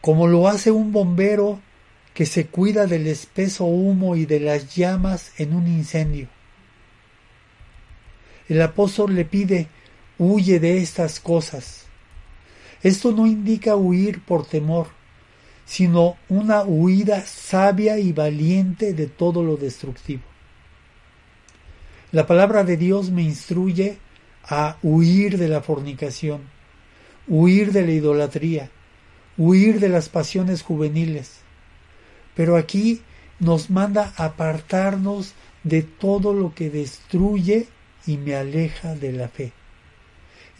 Como 0.00 0.26
lo 0.26 0.48
hace 0.48 0.72
un 0.72 0.90
bombero 0.90 1.60
que 2.12 2.26
se 2.26 2.48
cuida 2.48 2.86
del 2.86 3.06
espeso 3.06 3.64
humo 3.64 4.16
y 4.16 4.26
de 4.26 4.40
las 4.40 4.74
llamas 4.74 5.30
en 5.38 5.54
un 5.54 5.68
incendio. 5.68 6.28
El 8.48 8.60
apóstol 8.62 9.14
le 9.14 9.24
pide 9.24 9.68
huye 10.22 10.60
de 10.60 10.78
estas 10.78 11.18
cosas. 11.18 11.86
Esto 12.82 13.10
no 13.12 13.26
indica 13.26 13.74
huir 13.74 14.22
por 14.22 14.46
temor, 14.46 14.88
sino 15.64 16.16
una 16.28 16.62
huida 16.62 17.24
sabia 17.26 17.98
y 17.98 18.12
valiente 18.12 18.94
de 18.94 19.08
todo 19.08 19.42
lo 19.42 19.56
destructivo. 19.56 20.22
La 22.12 22.26
palabra 22.26 22.62
de 22.62 22.76
Dios 22.76 23.10
me 23.10 23.22
instruye 23.22 23.98
a 24.44 24.76
huir 24.82 25.38
de 25.38 25.48
la 25.48 25.60
fornicación, 25.60 26.42
huir 27.26 27.72
de 27.72 27.84
la 27.84 27.92
idolatría, 27.92 28.70
huir 29.36 29.80
de 29.80 29.88
las 29.88 30.08
pasiones 30.08 30.62
juveniles. 30.62 31.40
Pero 32.36 32.56
aquí 32.56 33.02
nos 33.40 33.70
manda 33.70 34.12
apartarnos 34.16 35.34
de 35.64 35.82
todo 35.82 36.32
lo 36.32 36.54
que 36.54 36.70
destruye 36.70 37.66
y 38.06 38.18
me 38.18 38.36
aleja 38.36 38.94
de 38.94 39.12
la 39.12 39.28
fe. 39.28 39.52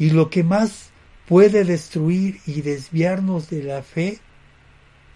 Y 0.02 0.10
lo 0.10 0.30
que 0.30 0.42
más 0.42 0.90
puede 1.28 1.62
destruir 1.62 2.40
y 2.44 2.62
desviarnos 2.62 3.48
de 3.50 3.62
la 3.62 3.84
fe 3.84 4.18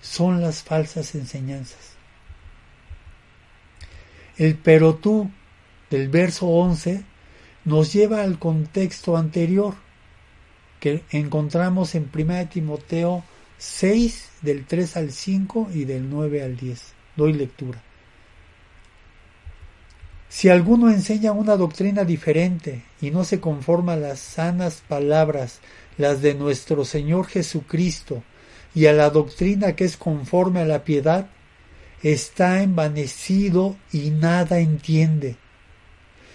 son 0.01 0.41
las 0.41 0.63
falsas 0.63 1.17
enseñanzas. 1.17 1.97
El 4.37 4.55
pero 4.55 4.95
tú 4.95 5.29
del 5.91 6.09
verso 6.09 6.47
11 6.47 7.03
nos 7.65 7.93
lleva 7.93 8.23
al 8.23 8.39
contexto 8.39 9.17
anterior 9.17 9.75
que 10.79 11.03
encontramos 11.11 11.97
en 11.97 12.09
1 12.15 12.49
Timoteo 12.49 13.25
6 13.59 14.29
del 14.43 14.67
3 14.67 14.99
al 14.99 15.11
5 15.11 15.71
y 15.75 15.85
del 15.85 16.09
9 16.09 16.45
al 16.45 16.57
10. 16.57 16.93
Doy 17.17 17.33
lectura. 17.33 17.83
Si 20.29 20.49
alguno 20.49 20.91
enseña 20.91 21.33
una 21.33 21.57
doctrina 21.57 22.05
diferente 22.05 22.83
y 23.01 23.11
no 23.11 23.25
se 23.25 23.41
conforma 23.41 23.93
a 23.93 23.97
las 23.97 24.19
sanas 24.19 24.83
palabras, 24.87 25.61
las 25.99 26.21
de 26.21 26.35
nuestro 26.35 26.85
Señor 26.85 27.27
Jesucristo, 27.27 28.23
y 28.75 28.87
a 28.87 28.93
la 28.93 29.09
doctrina 29.11 29.77
que 29.77 29.85
es 29.85 29.97
conforme 29.97 30.61
a 30.61 30.67
la 30.67 30.85
piedad, 30.85 31.29
está 32.03 32.63
envanecido 32.63 33.77
y 33.93 34.11
nada 34.11 34.59
entiende, 34.59 35.37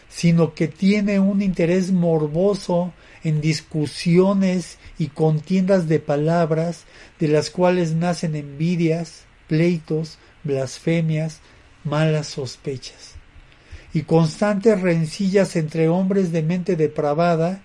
sino 0.10 0.56
que 0.56 0.68
tiene 0.68 1.20
un 1.20 1.42
interés 1.42 1.92
morboso 1.92 2.94
en 3.24 3.42
discusiones 3.42 4.80
y 4.98 5.08
contiendas 5.08 5.88
de 5.88 6.00
palabras, 6.00 6.86
de 7.20 7.28
las 7.28 7.50
cuales 7.52 7.94
nacen 7.94 8.36
envidias, 8.36 9.26
pleitos, 9.48 10.18
blasfemias, 10.44 11.42
malas 11.84 12.28
sospechas 12.28 13.21
y 13.94 14.04
constantes 14.04 14.82
rencillas 14.82 15.56
entre 15.56 15.90
hombres 15.90 16.32
de 16.32 16.44
mente 16.44 16.76
depravada 16.76 17.62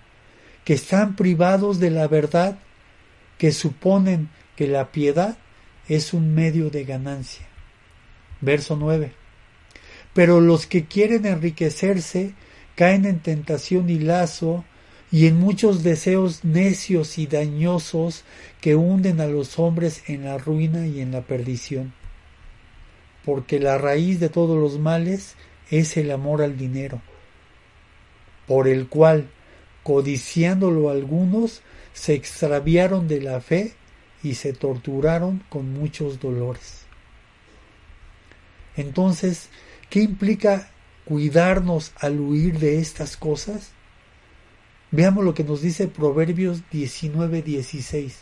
que 0.64 0.74
están 0.74 1.14
privados 1.14 1.78
de 1.78 1.90
la 1.90 2.08
verdad, 2.08 2.58
que 3.38 3.52
suponen 3.52 4.30
que 4.56 4.66
la 4.66 4.90
piedad 4.90 5.36
es 5.88 6.12
un 6.12 6.34
medio 6.34 6.70
de 6.70 6.84
ganancia. 6.84 7.46
Verso 8.40 8.76
9. 8.76 9.12
Pero 10.12 10.40
los 10.40 10.66
que 10.66 10.86
quieren 10.86 11.26
enriquecerse 11.26 12.34
caen 12.74 13.04
en 13.04 13.20
tentación 13.20 13.88
y 13.90 13.98
lazo 13.98 14.64
y 15.12 15.26
en 15.26 15.38
muchos 15.38 15.82
deseos 15.82 16.44
necios 16.44 17.18
y 17.18 17.26
dañosos 17.26 18.24
que 18.60 18.74
hunden 18.74 19.20
a 19.20 19.26
los 19.26 19.58
hombres 19.58 20.02
en 20.08 20.24
la 20.24 20.36
ruina 20.36 20.86
y 20.86 21.00
en 21.00 21.12
la 21.12 21.22
perdición. 21.22 21.94
Porque 23.24 23.60
la 23.60 23.78
raíz 23.78 24.20
de 24.20 24.28
todos 24.28 24.58
los 24.58 24.78
males 24.78 25.36
es 25.70 25.96
el 25.96 26.10
amor 26.10 26.42
al 26.42 26.56
dinero, 26.56 27.00
por 28.46 28.68
el 28.68 28.88
cual, 28.88 29.28
codiciándolo 29.82 30.90
algunos, 30.90 31.62
se 31.92 32.14
extraviaron 32.14 33.08
de 33.08 33.20
la 33.20 33.40
fe 33.40 33.74
y 34.22 34.34
se 34.34 34.52
torturaron 34.52 35.42
con 35.48 35.72
muchos 35.72 36.20
dolores. 36.20 36.82
Entonces, 38.76 39.48
¿qué 39.88 40.00
implica 40.00 40.70
cuidarnos 41.04 41.92
al 41.98 42.20
huir 42.20 42.58
de 42.58 42.78
estas 42.78 43.16
cosas? 43.16 43.70
Veamos 44.90 45.24
lo 45.24 45.34
que 45.34 45.44
nos 45.44 45.62
dice 45.62 45.88
Proverbios 45.88 46.62
19:16. 46.70 48.18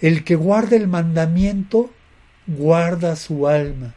El 0.00 0.24
que 0.24 0.34
guarda 0.34 0.76
el 0.76 0.88
mandamiento, 0.88 1.90
guarda 2.46 3.16
su 3.16 3.48
alma, 3.48 3.94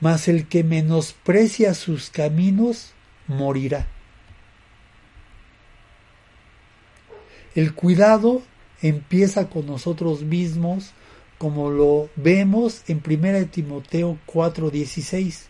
mas 0.00 0.28
el 0.28 0.46
que 0.46 0.64
menosprecia 0.64 1.74
sus 1.74 2.10
caminos 2.10 2.92
morirá. 3.26 3.86
El 7.54 7.74
cuidado 7.74 8.42
empieza 8.82 9.48
con 9.48 9.66
nosotros 9.66 10.22
mismos, 10.22 10.92
como 11.38 11.70
lo 11.70 12.10
vemos 12.16 12.82
en 12.88 13.00
1 13.00 13.46
Timoteo 13.46 14.18
4:16. 14.26 15.48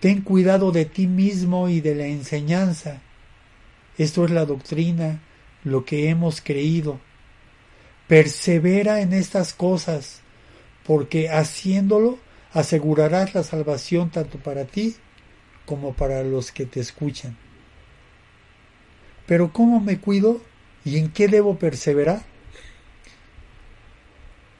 Ten 0.00 0.20
cuidado 0.22 0.72
de 0.72 0.84
ti 0.84 1.06
mismo 1.06 1.68
y 1.68 1.80
de 1.80 1.94
la 1.94 2.06
enseñanza. 2.06 3.00
Esto 3.96 4.24
es 4.24 4.32
la 4.32 4.44
doctrina, 4.44 5.20
lo 5.62 5.84
que 5.84 6.08
hemos 6.08 6.40
creído. 6.40 7.00
Persevera 8.08 9.00
en 9.00 9.12
estas 9.12 9.54
cosas, 9.54 10.20
porque 10.84 11.30
haciéndolo 11.30 12.18
asegurarás 12.54 13.34
la 13.34 13.42
salvación 13.42 14.10
tanto 14.10 14.38
para 14.38 14.64
ti 14.64 14.96
como 15.66 15.92
para 15.92 16.22
los 16.22 16.52
que 16.52 16.66
te 16.66 16.80
escuchan. 16.80 17.36
Pero 19.26 19.52
¿cómo 19.52 19.80
me 19.80 19.98
cuido 19.98 20.40
y 20.84 20.98
en 20.98 21.10
qué 21.10 21.28
debo 21.28 21.58
perseverar? 21.58 22.22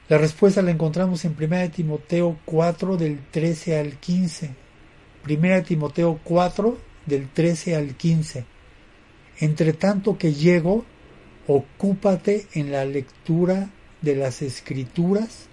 La 0.08 0.18
respuesta 0.18 0.60
la 0.60 0.70
encontramos 0.70 1.24
en 1.24 1.36
1 1.38 1.70
Timoteo 1.70 2.38
4 2.44 2.96
del 2.96 3.20
13 3.30 3.78
al 3.78 3.98
15. 3.98 4.50
1 5.28 5.62
Timoteo 5.62 6.20
4 6.24 6.78
del 7.06 7.28
13 7.28 7.76
al 7.76 7.96
15. 7.96 8.44
Entre 9.38 9.72
tanto 9.72 10.18
que 10.18 10.34
llego, 10.34 10.84
ocúpate 11.46 12.46
en 12.54 12.72
la 12.72 12.84
lectura 12.84 13.70
de 14.02 14.16
las 14.16 14.42
escrituras, 14.42 15.48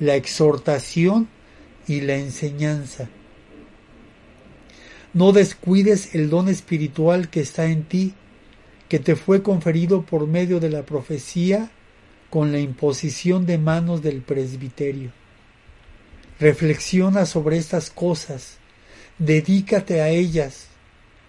la 0.00 0.16
exhortación 0.16 1.28
y 1.86 2.00
la 2.00 2.16
enseñanza. 2.16 3.08
No 5.12 5.32
descuides 5.32 6.14
el 6.14 6.28
don 6.28 6.48
espiritual 6.48 7.30
que 7.30 7.40
está 7.40 7.66
en 7.66 7.84
ti, 7.84 8.14
que 8.88 8.98
te 8.98 9.16
fue 9.16 9.42
conferido 9.42 10.02
por 10.02 10.26
medio 10.26 10.60
de 10.60 10.70
la 10.70 10.84
profecía 10.84 11.70
con 12.30 12.50
la 12.50 12.58
imposición 12.58 13.46
de 13.46 13.58
manos 13.58 14.02
del 14.02 14.22
presbiterio. 14.22 15.12
Reflexiona 16.40 17.26
sobre 17.26 17.58
estas 17.58 17.90
cosas, 17.90 18.58
dedícate 19.18 20.00
a 20.00 20.08
ellas, 20.08 20.66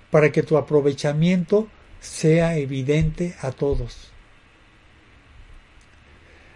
para 0.10 0.32
que 0.32 0.42
tu 0.42 0.58
aprovechamiento 0.58 1.68
sea 2.00 2.58
evidente 2.58 3.36
a 3.42 3.52
todos. 3.52 4.12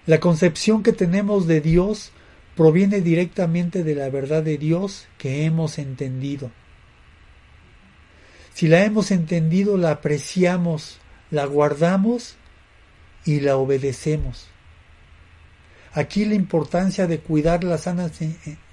La 0.05 0.19
concepción 0.19 0.81
que 0.81 0.93
tenemos 0.93 1.45
de 1.45 1.61
Dios 1.61 2.11
proviene 2.59 2.99
directamente 2.99 3.85
de 3.85 3.95
la 3.95 4.09
verdad 4.09 4.43
de 4.43 4.57
Dios 4.57 5.07
que 5.17 5.45
hemos 5.45 5.79
entendido. 5.79 6.51
Si 8.53 8.67
la 8.67 8.83
hemos 8.83 9.11
entendido, 9.11 9.77
la 9.77 9.91
apreciamos, 9.91 10.97
la 11.31 11.45
guardamos 11.45 12.35
y 13.23 13.39
la 13.39 13.55
obedecemos. 13.55 14.49
Aquí 15.93 16.25
la 16.25 16.35
importancia 16.35 17.07
de 17.07 17.19
cuidar 17.19 17.63
la 17.63 17.77
sana, 17.77 18.11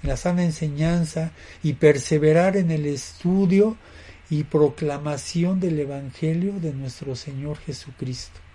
la 0.01 0.17
sana 0.17 0.43
enseñanza 0.43 1.31
y 1.63 1.71
perseverar 1.71 2.57
en 2.57 2.71
el 2.71 2.87
estudio 2.87 3.77
y 4.29 4.43
proclamación 4.43 5.61
del 5.61 5.79
Evangelio 5.79 6.59
de 6.59 6.73
nuestro 6.73 7.15
Señor 7.15 7.57
Jesucristo. 7.59 8.46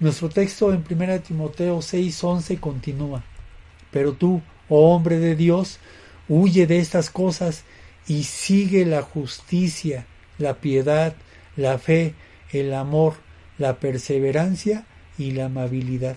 Nuestro 0.00 0.28
texto 0.28 0.72
en 0.72 0.84
1 0.88 1.20
Timoteo 1.20 1.78
6:11 1.78 2.58
continúa, 2.58 3.22
pero 3.92 4.12
tú, 4.12 4.42
oh 4.68 4.94
hombre 4.94 5.18
de 5.18 5.36
Dios, 5.36 5.78
huye 6.28 6.66
de 6.66 6.78
estas 6.78 7.10
cosas 7.10 7.64
y 8.08 8.24
sigue 8.24 8.84
la 8.86 9.02
justicia, 9.02 10.06
la 10.38 10.54
piedad, 10.54 11.14
la 11.56 11.78
fe, 11.78 12.14
el 12.50 12.74
amor, 12.74 13.14
la 13.56 13.76
perseverancia 13.78 14.84
y 15.16 15.30
la 15.30 15.46
amabilidad. 15.46 16.16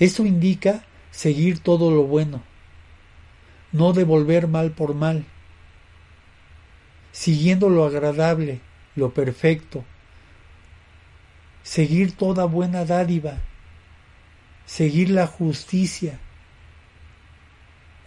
Esto 0.00 0.26
indica 0.26 0.84
seguir 1.12 1.60
todo 1.60 1.92
lo 1.92 2.02
bueno, 2.02 2.42
no 3.70 3.92
devolver 3.92 4.48
mal 4.48 4.72
por 4.72 4.94
mal, 4.94 5.24
siguiendo 7.12 7.70
lo 7.70 7.86
agradable, 7.86 8.60
lo 8.96 9.14
perfecto, 9.14 9.84
seguir 11.66 12.16
toda 12.16 12.44
buena 12.44 12.84
dádiva, 12.84 13.40
seguir 14.66 15.10
la 15.10 15.26
justicia, 15.26 16.20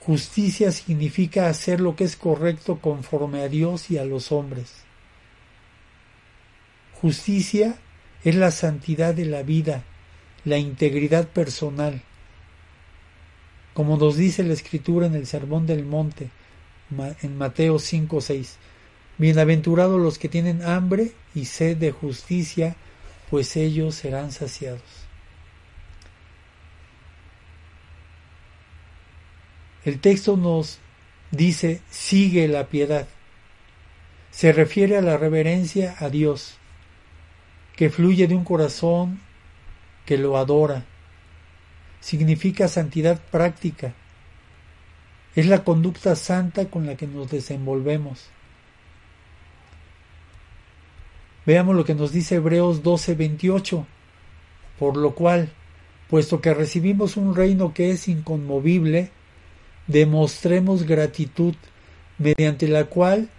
Justicia 0.09 0.71
significa 0.71 1.49
hacer 1.49 1.79
lo 1.79 1.95
que 1.95 2.05
es 2.05 2.15
correcto 2.15 2.79
conforme 2.79 3.41
a 3.41 3.49
Dios 3.49 3.91
y 3.91 3.97
a 3.97 4.05
los 4.05 4.31
hombres. 4.31 4.71
Justicia 6.99 7.77
es 8.23 8.33
la 8.33 8.49
santidad 8.49 9.13
de 9.13 9.25
la 9.25 9.43
vida, 9.43 9.83
la 10.45 10.57
integridad 10.57 11.27
personal. 11.27 12.01
Como 13.75 13.97
nos 13.97 14.17
dice 14.17 14.43
la 14.43 14.53
Escritura 14.53 15.05
en 15.05 15.15
el 15.15 15.27
Sermón 15.27 15.67
del 15.67 15.85
Monte, 15.85 16.29
en 17.21 17.37
Mateo 17.37 17.77
5:6. 17.77 18.55
Bienaventurados 19.19 20.01
los 20.01 20.17
que 20.17 20.29
tienen 20.29 20.63
hambre 20.63 21.11
y 21.35 21.45
sed 21.45 21.77
de 21.77 21.91
justicia, 21.91 22.77
pues 23.29 23.55
ellos 23.55 23.95
serán 23.95 24.31
saciados. 24.31 24.81
El 29.85 29.99
texto 29.99 30.35
nos 30.35 30.79
dice, 31.31 31.81
sigue 31.89 32.47
la 32.47 32.67
piedad. 32.67 33.07
Se 34.31 34.51
refiere 34.51 34.97
a 34.97 35.01
la 35.01 35.17
reverencia 35.17 35.95
a 35.99 36.09
Dios, 36.09 36.57
que 37.75 37.89
fluye 37.89 38.27
de 38.27 38.35
un 38.35 38.43
corazón 38.43 39.19
que 40.05 40.17
lo 40.17 40.37
adora. 40.37 40.85
Significa 42.01 42.67
santidad 42.67 43.21
práctica. 43.31 43.93
Es 45.35 45.45
la 45.45 45.63
conducta 45.63 46.15
santa 46.15 46.69
con 46.69 46.85
la 46.85 46.95
que 46.95 47.07
nos 47.07 47.29
desenvolvemos. 47.29 48.29
Veamos 51.49 51.75
lo 51.75 51.83
que 51.83 51.95
nos 51.95 52.11
dice 52.11 52.35
Hebreos 52.35 52.83
12:28. 52.83 53.87
Por 54.77 54.95
lo 54.95 55.15
cual, 55.15 55.51
puesto 56.07 56.41
que 56.41 56.53
recibimos 56.53 57.17
un 57.17 57.35
reino 57.35 57.73
que 57.73 57.89
es 57.89 58.07
inconmovible, 58.07 59.09
demostremos 59.87 60.83
gratitud, 60.83 61.55
mediante 62.19 62.67
la 62.67 62.85
cual 62.85 63.29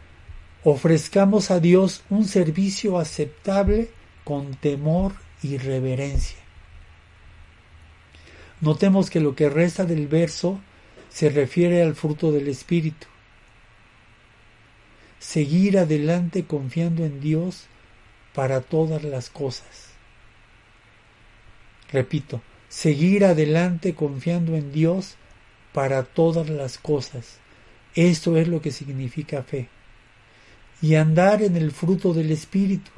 ofrezcamos 0.64 1.52
a 1.52 1.60
Dios 1.60 2.02
un 2.10 2.24
servicio 2.24 2.98
aceptable 2.98 3.92
con 4.24 4.54
temor 4.54 5.12
y 5.40 5.58
reverencia. 5.58 6.40
Notemos 8.60 9.08
que 9.08 9.20
lo 9.20 9.36
que 9.36 9.48
resta 9.48 9.84
del 9.84 10.08
verso 10.08 10.58
se 11.10 11.30
refiere 11.30 11.80
al 11.80 11.94
fruto 11.94 12.32
del 12.32 12.48
Espíritu. 12.48 13.06
Seguir 15.20 15.78
adelante 15.78 16.44
confiando 16.44 17.04
en 17.04 17.20
Dios 17.20 17.68
para 18.34 18.60
todas 18.60 19.02
las 19.04 19.30
cosas. 19.30 19.90
Repito, 21.92 22.40
seguir 22.68 23.24
adelante 23.24 23.94
confiando 23.94 24.56
en 24.56 24.72
Dios 24.72 25.16
para 25.72 26.04
todas 26.04 26.48
las 26.48 26.78
cosas. 26.78 27.38
Esto 27.94 28.36
es 28.36 28.48
lo 28.48 28.62
que 28.62 28.70
significa 28.70 29.42
fe. 29.42 29.68
Y 30.80 30.94
andar 30.94 31.42
en 31.42 31.56
el 31.56 31.72
fruto 31.72 32.14
del 32.14 32.30
Espíritu. 32.30 32.90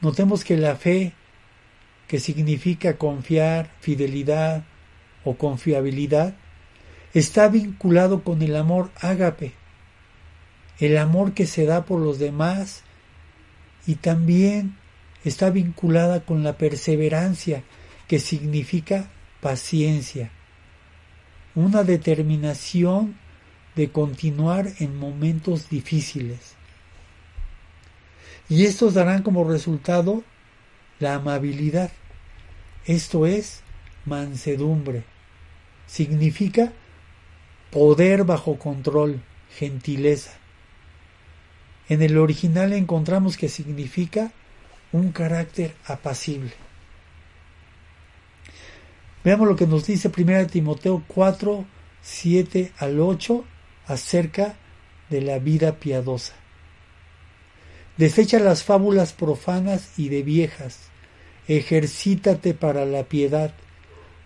Notemos 0.00 0.44
que 0.44 0.56
la 0.56 0.76
fe, 0.76 1.12
que 2.06 2.20
significa 2.20 2.96
confiar, 2.96 3.70
fidelidad 3.80 4.64
o 5.24 5.34
confiabilidad, 5.34 6.36
está 7.14 7.48
vinculado 7.48 8.22
con 8.22 8.42
el 8.42 8.54
amor 8.54 8.90
ágape, 9.00 9.54
el 10.78 10.96
amor 10.98 11.32
que 11.32 11.46
se 11.46 11.64
da 11.64 11.84
por 11.84 12.00
los 12.00 12.18
demás 12.18 12.84
y 13.88 13.96
también 13.96 14.76
está 15.24 15.50
vinculada 15.50 16.20
con 16.20 16.44
la 16.44 16.56
perseverancia, 16.56 17.64
que 18.06 18.20
significa 18.20 19.10
paciencia 19.40 20.30
una 21.58 21.82
determinación 21.82 23.16
de 23.74 23.90
continuar 23.90 24.68
en 24.78 24.96
momentos 24.96 25.68
difíciles. 25.68 26.54
Y 28.48 28.64
estos 28.64 28.94
darán 28.94 29.24
como 29.24 29.42
resultado 29.42 30.22
la 31.00 31.14
amabilidad. 31.14 31.90
Esto 32.86 33.26
es 33.26 33.62
mansedumbre. 34.04 35.02
Significa 35.88 36.72
poder 37.72 38.22
bajo 38.22 38.56
control, 38.56 39.20
gentileza. 39.50 40.37
En 41.88 42.02
el 42.02 42.18
original 42.18 42.72
encontramos 42.72 43.36
que 43.36 43.48
significa 43.48 44.32
un 44.92 45.12
carácter 45.12 45.74
apacible. 45.86 46.52
Veamos 49.24 49.48
lo 49.48 49.56
que 49.56 49.66
nos 49.66 49.86
dice 49.86 50.10
1 50.16 50.46
Timoteo 50.46 51.02
4, 51.06 51.64
7 52.02 52.72
al 52.78 53.00
8 53.00 53.44
acerca 53.86 54.56
de 55.10 55.22
la 55.22 55.38
vida 55.38 55.76
piadosa. 55.76 56.34
Desecha 57.96 58.38
las 58.38 58.62
fábulas 58.62 59.12
profanas 59.12 59.98
y 59.98 60.08
de 60.08 60.22
viejas, 60.22 60.88
ejercítate 61.48 62.54
para 62.54 62.84
la 62.84 63.04
piedad, 63.04 63.54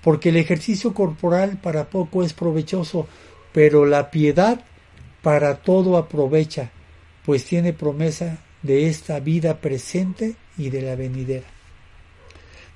porque 0.03 0.29
el 0.29 0.37
ejercicio 0.37 0.93
corporal 0.93 1.59
para 1.63 1.89
poco 1.89 2.23
es 2.23 2.35
provechoso, 2.35 3.07
pero 3.53 3.87
la 3.87 4.11
piedad 4.11 4.63
para 5.23 5.57
todo 5.63 5.97
aprovecha, 5.97 6.71
pues 7.25 7.45
tiene 7.45 7.73
promesa 7.73 8.39
de 8.63 8.89
esta 8.89 9.21
vida 9.21 9.61
presente 9.61 10.37
y 10.57 10.71
de 10.71 10.83
la 10.83 10.97
venidera. 10.97 11.47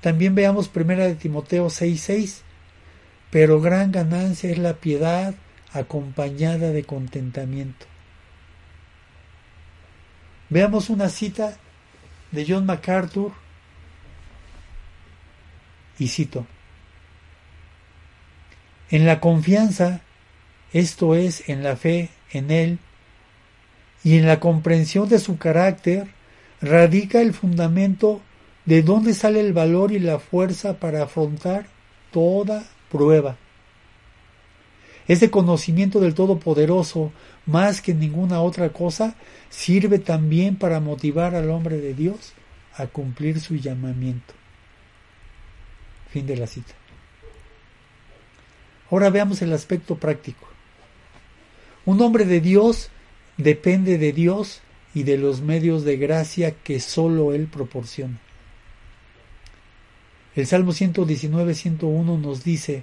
También 0.01 0.35
veamos 0.35 0.69
primera 0.69 1.07
de 1.07 1.15
Timoteo 1.15 1.67
6:6. 1.69 2.43
Pero 3.31 3.61
gran 3.61 3.93
ganancia 3.93 4.51
es 4.51 4.59
la 4.59 4.75
piedad 4.75 5.35
acompañada 5.73 6.71
de 6.71 6.85
contentamiento. 6.85 7.87
Veamos 10.49 10.91
una 10.91 11.09
cita 11.09 11.57
de 12.31 12.47
John 12.49 12.67
MacArthur 12.67 13.33
y 15.99 16.09
cito. 16.09 16.47
En 18.91 19.07
la 19.07 19.19
confianza, 19.19 20.03
esto 20.73 21.17
es, 21.17 21.49
en 21.49 21.65
la 21.65 21.77
fe 21.77 22.11
en 22.31 22.53
Él, 22.53 22.79
y 24.07 24.19
en 24.19 24.25
la 24.29 24.39
comprensión 24.39 25.09
de 25.09 25.19
su 25.19 25.37
carácter, 25.37 26.07
radica 26.61 27.21
el 27.21 27.35
fundamento 27.35 28.21
¿De 28.65 28.83
dónde 28.83 29.15
sale 29.15 29.41
el 29.41 29.53
valor 29.53 29.91
y 29.91 29.99
la 29.99 30.21
fuerza 30.21 30.79
para 30.79 31.03
afrontar 31.03 31.67
toda 32.13 32.65
prueba? 32.89 33.37
Ese 35.09 35.29
conocimiento 35.29 35.99
del 35.99 36.15
Todopoderoso, 36.15 37.13
más 37.47 37.81
que 37.81 37.95
ninguna 37.95 38.41
otra 38.43 38.69
cosa, 38.71 39.17
sirve 39.51 39.99
también 39.99 40.55
para 40.55 40.79
motivar 40.79 41.35
al 41.35 41.51
hombre 41.51 41.79
de 41.79 41.93
Dios 41.93 42.33
a 42.77 42.87
cumplir 42.87 43.41
su 43.41 43.57
llamamiento. 43.57 44.35
Fin 46.11 46.27
de 46.27 46.37
la 46.37 46.47
cita. 46.47 46.75
Ahora 48.89 49.11
veamos 49.11 49.43
el 49.43 49.53
aspecto 49.53 49.97
práctico. 49.97 50.47
Un 51.85 52.01
hombre 52.03 52.25
de 52.25 52.41
Dios 52.41 52.91
depende 53.37 53.99
de 53.99 54.13
Dios 54.13 54.61
y 54.95 55.03
de 55.03 55.19
los 55.19 55.41
medios 55.41 55.85
de 55.85 55.97
gracia 55.97 56.53
que 56.53 56.81
sólo 56.81 57.35
Él 57.35 57.47
proporciona. 57.47 58.19
El 60.35 60.47
Salmo 60.47 60.73
119, 60.73 61.55
101 61.55 62.19
nos 62.19 62.45
dice, 62.45 62.83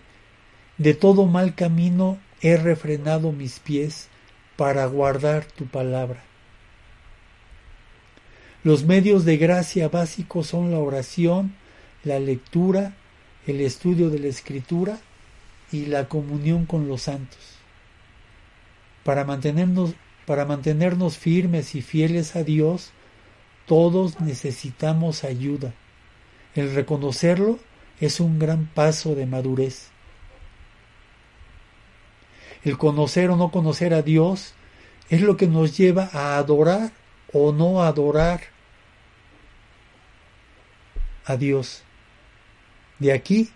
De 0.78 0.94
todo 0.94 1.26
mal 1.26 1.56
camino 1.56 2.18
he 2.42 2.58
refrenado 2.58 3.32
mis 3.32 3.60
pies 3.60 4.08
para 4.58 4.86
guardar 4.86 5.46
tu 5.46 5.66
palabra. 5.66 6.24
Los 8.64 8.86
medios 8.86 9.26
de 9.26 9.38
gracia 9.38 9.90
básicos 9.90 10.48
son 10.48 10.72
la 10.72 10.80
oración, 10.80 11.54
la 12.04 12.20
lectura, 12.20 12.94
el 13.46 13.60
estudio 13.62 14.10
de 14.10 14.20
la 14.20 14.28
escritura 14.28 15.00
y 15.72 15.88
la 15.88 16.08
comunión 16.08 16.66
con 16.66 16.88
los 16.88 17.04
santos. 17.04 17.40
Para 19.04 19.26
mantenernos, 19.26 19.96
para 20.26 20.46
mantenernos 20.46 21.18
firmes 21.18 21.76
y 21.76 21.82
fieles 21.82 22.36
a 22.36 22.44
Dios, 22.44 22.92
todos 23.66 24.20
necesitamos 24.20 25.24
ayuda. 25.24 25.74
El 26.56 26.74
reconocerlo 26.74 27.60
es 28.00 28.20
un 28.20 28.40
gran 28.40 28.68
paso 28.68 29.16
de 29.16 29.26
madurez. 29.26 29.90
El 32.64 32.78
conocer 32.78 33.30
o 33.30 33.36
no 33.36 33.52
conocer 33.52 33.94
a 33.94 34.02
Dios 34.02 34.54
es 35.10 35.22
lo 35.22 35.36
que 35.36 35.48
nos 35.48 35.78
lleva 35.78 36.10
a 36.14 36.38
adorar 36.38 36.92
o 37.34 37.52
no 37.52 37.84
adorar 37.84 38.42
a 41.26 41.36
Dios. 41.36 41.84
De 43.00 43.12
aquí 43.12 43.50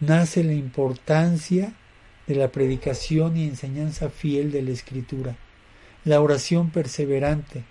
nace 0.00 0.44
la 0.44 0.52
importancia 0.52 1.72
de 2.26 2.34
la 2.34 2.48
predicación 2.48 3.36
y 3.36 3.44
enseñanza 3.44 4.10
fiel 4.10 4.50
de 4.50 4.62
la 4.62 4.70
Escritura, 4.70 5.36
la 6.04 6.20
oración 6.20 6.70
perseverante, 6.70 7.64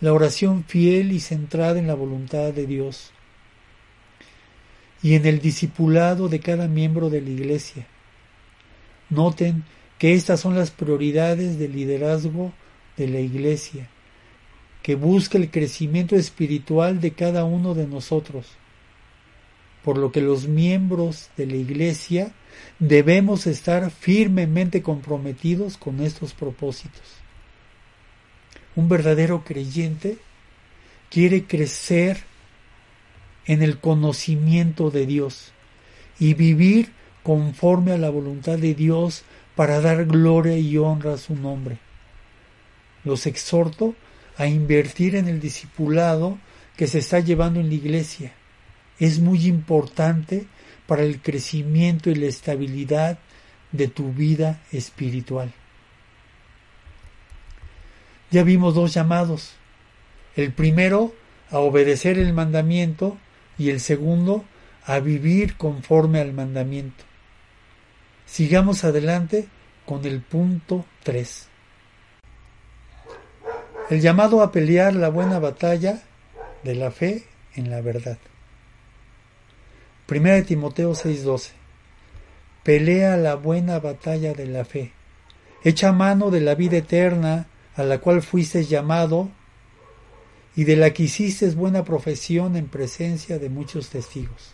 la 0.00 0.12
oración 0.12 0.64
fiel 0.64 1.12
y 1.12 1.20
centrada 1.20 1.78
en 1.78 1.86
la 1.86 1.94
voluntad 1.94 2.52
de 2.52 2.66
Dios, 2.66 3.12
y 5.02 5.14
en 5.14 5.26
el 5.26 5.40
discipulado 5.40 6.28
de 6.28 6.40
cada 6.40 6.68
miembro 6.68 7.10
de 7.10 7.20
la 7.20 7.30
Iglesia. 7.30 7.86
Noten 9.10 9.64
que 9.98 10.14
estas 10.14 10.40
son 10.40 10.56
las 10.56 10.70
prioridades 10.70 11.58
del 11.58 11.72
liderazgo 11.72 12.52
de 12.96 13.08
la 13.08 13.20
Iglesia, 13.20 13.88
que 14.82 14.94
busca 14.94 15.38
el 15.38 15.50
crecimiento 15.50 16.16
espiritual 16.16 17.00
de 17.00 17.12
cada 17.12 17.44
uno 17.44 17.74
de 17.74 17.86
nosotros, 17.86 18.46
por 19.84 19.98
lo 19.98 20.10
que 20.12 20.22
los 20.22 20.48
miembros 20.48 21.30
de 21.36 21.46
la 21.46 21.56
Iglesia 21.56 22.32
debemos 22.78 23.46
estar 23.46 23.90
firmemente 23.90 24.82
comprometidos 24.82 25.76
con 25.76 26.00
estos 26.00 26.32
propósitos. 26.32 27.25
Un 28.76 28.88
verdadero 28.88 29.42
creyente 29.42 30.18
quiere 31.10 31.44
crecer 31.44 32.24
en 33.46 33.62
el 33.62 33.78
conocimiento 33.78 34.90
de 34.90 35.06
Dios 35.06 35.52
y 36.18 36.34
vivir 36.34 36.92
conforme 37.22 37.92
a 37.92 37.98
la 37.98 38.10
voluntad 38.10 38.58
de 38.58 38.74
Dios 38.74 39.24
para 39.54 39.80
dar 39.80 40.04
gloria 40.04 40.58
y 40.58 40.76
honra 40.76 41.14
a 41.14 41.18
su 41.18 41.34
nombre. 41.34 41.78
Los 43.02 43.26
exhorto 43.26 43.94
a 44.36 44.46
invertir 44.46 45.16
en 45.16 45.28
el 45.28 45.40
discipulado 45.40 46.38
que 46.76 46.86
se 46.86 46.98
está 46.98 47.20
llevando 47.20 47.60
en 47.60 47.68
la 47.68 47.74
iglesia. 47.74 48.32
Es 48.98 49.20
muy 49.20 49.46
importante 49.46 50.46
para 50.86 51.02
el 51.02 51.20
crecimiento 51.20 52.10
y 52.10 52.14
la 52.14 52.26
estabilidad 52.26 53.18
de 53.72 53.88
tu 53.88 54.12
vida 54.12 54.62
espiritual. 54.72 55.52
Ya 58.30 58.42
vimos 58.42 58.74
dos 58.74 58.92
llamados. 58.92 59.54
El 60.34 60.52
primero 60.52 61.14
a 61.50 61.58
obedecer 61.58 62.18
el 62.18 62.32
mandamiento 62.32 63.16
y 63.58 63.70
el 63.70 63.80
segundo 63.80 64.44
a 64.84 65.00
vivir 65.00 65.56
conforme 65.56 66.20
al 66.20 66.32
mandamiento. 66.32 67.04
Sigamos 68.26 68.84
adelante 68.84 69.48
con 69.84 70.04
el 70.04 70.20
punto 70.20 70.84
3. 71.04 71.48
El 73.90 74.00
llamado 74.00 74.42
a 74.42 74.50
pelear 74.50 74.94
la 74.94 75.08
buena 75.08 75.38
batalla 75.38 76.02
de 76.64 76.74
la 76.74 76.90
fe 76.90 77.24
en 77.54 77.70
la 77.70 77.80
verdad. 77.80 78.18
1 80.08 80.44
Timoteo 80.44 80.92
6:12. 80.94 81.52
Pelea 82.62 83.16
la 83.16 83.36
buena 83.36 83.78
batalla 83.78 84.34
de 84.34 84.46
la 84.46 84.64
fe. 84.64 84.92
Echa 85.62 85.92
mano 85.92 86.30
de 86.30 86.40
la 86.40 86.54
vida 86.56 86.78
eterna 86.78 87.46
a 87.76 87.82
la 87.82 87.98
cual 87.98 88.22
fuiste 88.22 88.64
llamado 88.64 89.28
y 90.56 90.64
de 90.64 90.76
la 90.76 90.92
que 90.92 91.04
hiciste 91.04 91.48
buena 91.50 91.84
profesión 91.84 92.56
en 92.56 92.66
presencia 92.66 93.38
de 93.38 93.50
muchos 93.50 93.90
testigos. 93.90 94.52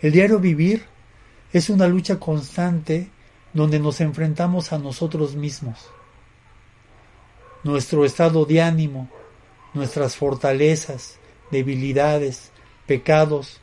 El 0.00 0.12
diario 0.12 0.40
vivir 0.40 0.84
es 1.52 1.70
una 1.70 1.86
lucha 1.86 2.18
constante 2.18 3.08
donde 3.54 3.78
nos 3.78 4.00
enfrentamos 4.00 4.72
a 4.72 4.78
nosotros 4.78 5.36
mismos, 5.36 5.88
nuestro 7.62 8.04
estado 8.04 8.44
de 8.44 8.60
ánimo, 8.60 9.08
nuestras 9.72 10.16
fortalezas, 10.16 11.18
debilidades, 11.50 12.50
pecados 12.86 13.60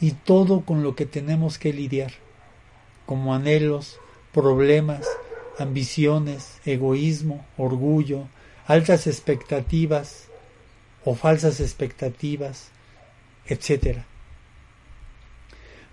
y 0.00 0.12
todo 0.12 0.60
con 0.60 0.82
lo 0.82 0.94
que 0.94 1.06
tenemos 1.06 1.58
que 1.58 1.72
lidiar, 1.72 2.12
como 3.06 3.34
anhelos, 3.34 3.98
problemas, 4.32 5.06
ambiciones, 5.58 6.60
egoísmo, 6.64 7.44
orgullo, 7.56 8.28
altas 8.66 9.06
expectativas 9.06 10.26
o 11.04 11.14
falsas 11.14 11.60
expectativas, 11.60 12.68
etc. 13.46 13.98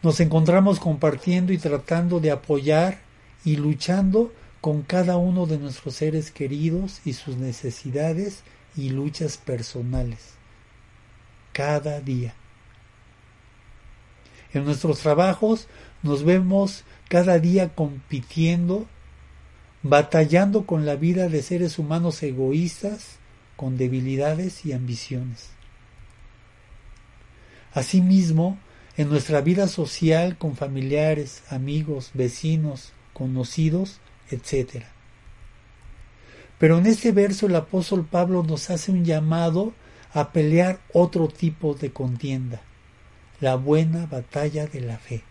Nos 0.03 0.19
encontramos 0.19 0.79
compartiendo 0.79 1.53
y 1.53 1.57
tratando 1.57 2.19
de 2.19 2.31
apoyar 2.31 2.99
y 3.43 3.57
luchando 3.57 4.33
con 4.61 4.83
cada 4.83 5.17
uno 5.17 5.47
de 5.47 5.57
nuestros 5.57 5.95
seres 5.95 6.31
queridos 6.31 7.01
y 7.03 7.13
sus 7.13 7.35
necesidades 7.37 8.43
y 8.75 8.89
luchas 8.89 9.37
personales, 9.37 10.35
cada 11.51 11.99
día. 11.99 12.35
En 14.53 14.65
nuestros 14.65 14.99
trabajos 14.99 15.67
nos 16.03 16.23
vemos 16.23 16.83
cada 17.09 17.39
día 17.39 17.73
compitiendo, 17.73 18.87
batallando 19.83 20.65
con 20.65 20.85
la 20.85 20.95
vida 20.95 21.29
de 21.29 21.41
seres 21.41 21.79
humanos 21.79 22.21
egoístas, 22.23 23.17
con 23.55 23.77
debilidades 23.77 24.65
y 24.65 24.73
ambiciones. 24.73 25.49
Asimismo, 27.73 28.57
en 28.97 29.09
nuestra 29.09 29.41
vida 29.41 29.67
social 29.67 30.37
con 30.37 30.55
familiares, 30.55 31.43
amigos, 31.49 32.11
vecinos, 32.13 32.91
conocidos, 33.13 33.99
etc. 34.29 34.83
Pero 36.59 36.77
en 36.77 36.85
este 36.85 37.11
verso 37.11 37.47
el 37.47 37.55
apóstol 37.55 38.05
Pablo 38.05 38.43
nos 38.43 38.69
hace 38.69 38.91
un 38.91 39.05
llamado 39.05 39.73
a 40.13 40.31
pelear 40.31 40.79
otro 40.93 41.27
tipo 41.29 41.73
de 41.73 41.91
contienda 41.91 42.61
la 43.41 43.55
buena 43.55 44.05
batalla 44.05 44.67
de 44.67 44.81
la 44.81 44.97
fe. 44.97 45.23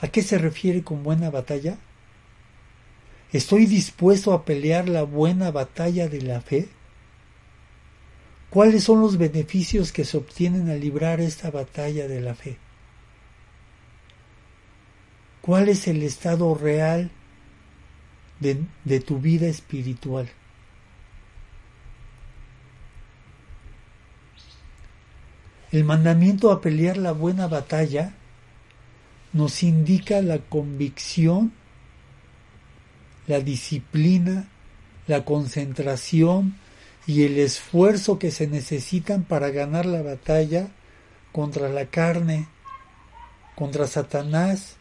¿A 0.00 0.08
qué 0.08 0.22
se 0.22 0.38
refiere 0.38 0.82
con 0.82 1.02
buena 1.02 1.30
batalla? 1.30 1.76
¿Estoy 3.32 3.66
dispuesto 3.66 4.32
a 4.32 4.44
pelear 4.44 4.88
la 4.88 5.04
buena 5.04 5.50
batalla 5.50 6.08
de 6.08 6.22
la 6.22 6.40
fe? 6.40 6.68
¿Cuáles 8.50 8.82
son 8.82 9.00
los 9.00 9.16
beneficios 9.16 9.92
que 9.92 10.04
se 10.04 10.16
obtienen 10.16 10.68
al 10.68 10.80
librar 10.80 11.20
esta 11.20 11.50
batalla 11.50 12.08
de 12.08 12.20
la 12.20 12.34
fe? 12.34 12.58
¿Cuál 15.40 15.68
es 15.68 15.86
el 15.86 16.02
estado 16.02 16.54
real 16.54 17.12
de, 18.40 18.60
de 18.84 19.00
tu 19.00 19.20
vida 19.20 19.46
espiritual? 19.46 20.28
El 25.70 25.84
mandamiento 25.84 26.50
a 26.50 26.60
pelear 26.60 26.96
la 26.96 27.12
buena 27.12 27.46
batalla 27.46 28.12
nos 29.32 29.62
indica 29.62 30.20
la 30.20 30.38
convicción, 30.38 31.52
la 33.30 33.40
disciplina, 33.40 34.48
la 35.06 35.24
concentración 35.24 36.56
y 37.06 37.22
el 37.22 37.38
esfuerzo 37.38 38.18
que 38.18 38.32
se 38.32 38.48
necesitan 38.48 39.22
para 39.22 39.50
ganar 39.50 39.86
la 39.86 40.02
batalla 40.02 40.68
contra 41.30 41.68
la 41.68 41.86
carne, 41.86 42.48
contra 43.54 43.86
Satanás 43.86 44.76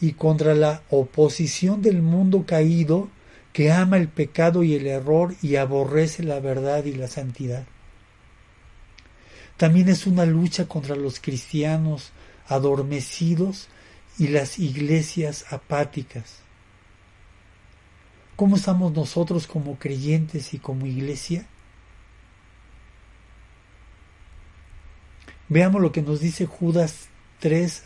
y 0.00 0.12
contra 0.12 0.54
la 0.54 0.82
oposición 0.88 1.82
del 1.82 2.00
mundo 2.00 2.44
caído 2.46 3.10
que 3.52 3.70
ama 3.70 3.98
el 3.98 4.08
pecado 4.08 4.64
y 4.64 4.74
el 4.74 4.86
error 4.86 5.34
y 5.42 5.56
aborrece 5.56 6.22
la 6.22 6.40
verdad 6.40 6.86
y 6.86 6.94
la 6.94 7.08
santidad. 7.08 7.66
También 9.58 9.90
es 9.90 10.06
una 10.06 10.24
lucha 10.24 10.66
contra 10.66 10.96
los 10.96 11.20
cristianos 11.20 12.10
adormecidos 12.46 13.68
y 14.18 14.28
las 14.28 14.58
iglesias 14.58 15.44
apáticas. 15.50 16.41
¿Cómo 18.36 18.56
estamos 18.56 18.92
nosotros 18.92 19.46
como 19.46 19.78
creyentes 19.78 20.54
y 20.54 20.58
como 20.58 20.86
iglesia? 20.86 21.46
Veamos 25.48 25.82
lo 25.82 25.92
que 25.92 26.02
nos 26.02 26.20
dice 26.20 26.46
Judas 26.46 27.08
3 27.40 27.84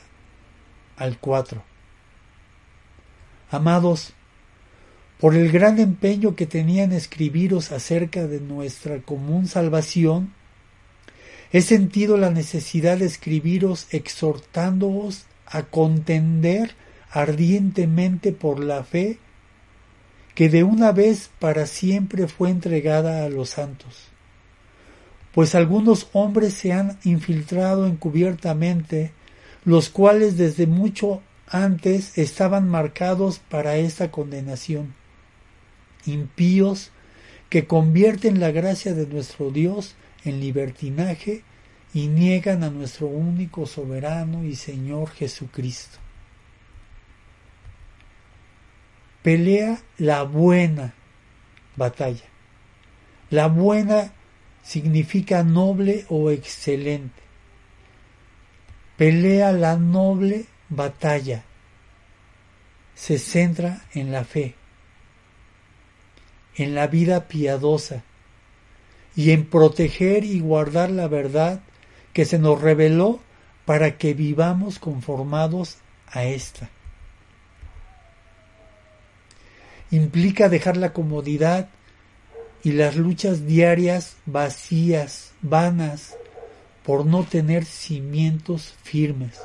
al 0.96 1.18
4. 1.18 1.62
Amados, 3.50 4.12
por 5.18 5.34
el 5.34 5.50
gran 5.50 5.78
empeño 5.78 6.36
que 6.36 6.46
tenían 6.46 6.92
escribiros 6.92 7.72
acerca 7.72 8.26
de 8.26 8.40
nuestra 8.40 9.00
común 9.00 9.46
salvación, 9.46 10.32
He 11.52 11.62
sentido 11.62 12.16
la 12.16 12.30
necesidad 12.30 12.98
de 12.98 13.06
escribiros 13.06 13.86
exhortándoos 13.90 15.26
a 15.46 15.62
contender 15.62 16.74
ardientemente 17.10 18.32
por 18.32 18.58
la 18.58 18.82
fe 18.84 19.18
que 20.36 20.50
de 20.50 20.64
una 20.64 20.92
vez 20.92 21.30
para 21.38 21.66
siempre 21.66 22.28
fue 22.28 22.50
entregada 22.50 23.24
a 23.24 23.30
los 23.30 23.48
santos. 23.48 24.08
Pues 25.32 25.54
algunos 25.54 26.08
hombres 26.12 26.52
se 26.52 26.74
han 26.74 26.98
infiltrado 27.04 27.86
encubiertamente, 27.86 29.12
los 29.64 29.88
cuales 29.88 30.36
desde 30.36 30.66
mucho 30.66 31.22
antes 31.46 32.18
estaban 32.18 32.68
marcados 32.68 33.38
para 33.38 33.78
esta 33.78 34.10
condenación, 34.10 34.94
impíos 36.04 36.90
que 37.48 37.66
convierten 37.66 38.38
la 38.38 38.50
gracia 38.50 38.92
de 38.92 39.06
nuestro 39.06 39.50
Dios 39.50 39.94
en 40.22 40.40
libertinaje 40.40 41.44
y 41.94 42.08
niegan 42.08 42.62
a 42.62 42.68
nuestro 42.68 43.06
único 43.06 43.64
soberano 43.64 44.44
y 44.44 44.54
Señor 44.54 45.08
Jesucristo. 45.12 46.05
Pelea 49.26 49.82
la 49.98 50.22
buena 50.22 50.94
batalla. 51.74 52.26
La 53.28 53.48
buena 53.48 54.12
significa 54.62 55.42
noble 55.42 56.06
o 56.08 56.30
excelente. 56.30 57.20
Pelea 58.96 59.50
la 59.50 59.78
noble 59.78 60.46
batalla. 60.68 61.42
se 62.94 63.18
centra 63.18 63.82
en 63.94 64.12
la 64.12 64.22
fe, 64.22 64.54
en 66.54 66.76
la 66.76 66.86
vida 66.86 67.26
piadosa 67.26 68.04
y 69.16 69.32
en 69.32 69.44
proteger 69.44 70.22
y 70.22 70.38
guardar 70.38 70.90
la 70.90 71.08
verdad 71.08 71.62
que 72.12 72.24
se 72.26 72.38
nos 72.38 72.60
reveló 72.60 73.18
para 73.64 73.98
que 73.98 74.14
vivamos 74.14 74.78
conformados 74.78 75.78
a 76.12 76.22
esta. 76.22 76.70
Implica 79.90 80.48
dejar 80.48 80.76
la 80.76 80.92
comodidad 80.92 81.68
y 82.64 82.72
las 82.72 82.96
luchas 82.96 83.46
diarias 83.46 84.16
vacías, 84.26 85.32
vanas, 85.42 86.16
por 86.84 87.06
no 87.06 87.24
tener 87.24 87.64
cimientos 87.64 88.74
firmes, 88.82 89.40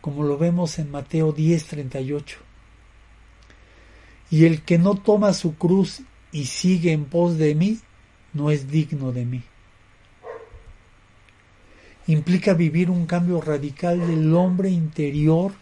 como 0.00 0.24
lo 0.24 0.38
vemos 0.38 0.78
en 0.78 0.90
Mateo 0.90 1.32
10:38. 1.32 2.38
Y 4.30 4.46
el 4.46 4.62
que 4.62 4.78
no 4.78 4.94
toma 4.96 5.32
su 5.34 5.56
cruz 5.56 6.00
y 6.32 6.46
sigue 6.46 6.92
en 6.92 7.04
pos 7.04 7.38
de 7.38 7.54
mí, 7.54 7.80
no 8.32 8.50
es 8.50 8.68
digno 8.70 9.12
de 9.12 9.24
mí. 9.24 9.42
Implica 12.06 12.54
vivir 12.54 12.90
un 12.90 13.06
cambio 13.06 13.40
radical 13.40 14.00
del 14.06 14.34
hombre 14.34 14.70
interior 14.70 15.52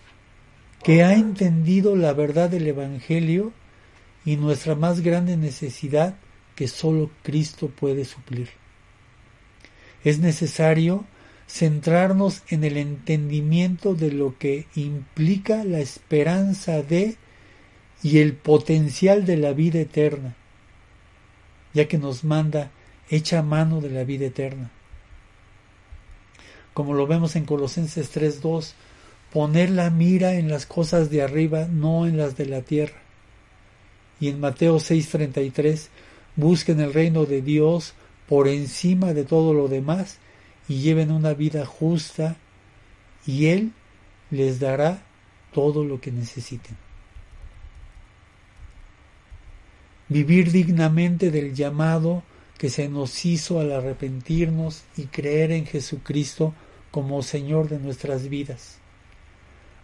que 0.83 1.03
ha 1.03 1.15
entendido 1.15 1.97
la 1.97 2.13
verdad 2.13 2.51
del 2.51 2.67
Evangelio 2.67 3.53
y 4.25 4.37
nuestra 4.37 4.75
más 4.75 5.01
grande 5.01 5.37
necesidad 5.37 6.15
que 6.55 6.69
solo 6.69 7.11
Cristo 7.23 7.69
puede 7.69 8.05
suplir. 8.05 8.49
Es 10.05 10.19
necesario 10.19 11.05
centrarnos 11.47 12.43
en 12.49 12.65
el 12.65 12.77
entendimiento 12.77 13.95
de 13.95 14.13
lo 14.13 14.39
que 14.39 14.67
implica 14.75 15.65
la 15.65 15.81
esperanza 15.81 16.83
de 16.83 17.17
y 18.03 18.19
el 18.19 18.35
potencial 18.35 19.27
de 19.27 19.37
la 19.37 19.53
vida 19.53 19.81
eterna, 19.81 20.37
ya 21.75 21.89
que 21.89 21.99
nos 21.99 22.25
manda 22.25 22.71
hecha 23.11 23.43
mano 23.43 23.81
de 23.81 23.91
la 23.91 24.05
vida 24.05 24.27
eterna. 24.27 24.71
Como 26.73 26.95
lo 26.95 27.07
vemos 27.07 27.37
en 27.37 27.45
Colosenses 27.45 28.15
3.2, 28.15 28.73
poner 29.33 29.71
la 29.71 29.91
mira 29.91 30.35
en 30.35 30.49
las 30.49 30.67
cosas 30.67 31.11
de 31.11 31.23
arriba, 31.23 31.67
no 31.71 32.07
en 32.07 32.17
las 32.17 32.37
de 32.37 32.47
la 32.47 32.63
tierra. 32.63 32.99
Y 34.19 34.29
en 34.29 34.41
Mateo 34.41 34.79
6:33, 34.79 35.89
busquen 36.37 36.81
el 36.81 36.93
reino 36.93 37.27
de 37.27 37.43
Dios 37.43 37.95
por 38.29 38.49
encima 38.49 39.15
de 39.15 39.25
todo 39.25 39.55
lo 39.55 39.69
demás 39.69 40.19
y 40.69 40.81
lleven 40.81 41.11
una 41.11 41.35
vida 41.35 41.65
justa 41.67 42.37
y 43.27 43.47
Él 43.47 43.73
les 44.31 44.61
dará 44.61 45.03
todo 45.53 45.85
lo 45.85 46.01
que 46.01 46.13
necesiten. 46.13 46.77
Vivir 50.09 50.51
dignamente 50.51 51.31
del 51.31 51.55
llamado 51.55 52.23
que 52.59 52.69
se 52.69 52.89
nos 52.89 53.25
hizo 53.25 53.61
al 53.61 53.73
arrepentirnos 53.73 54.83
y 54.97 55.05
creer 55.05 55.53
en 55.53 55.67
Jesucristo 55.67 56.53
como 56.91 57.23
Señor 57.23 57.69
de 57.69 57.79
nuestras 57.79 58.29
vidas 58.29 58.81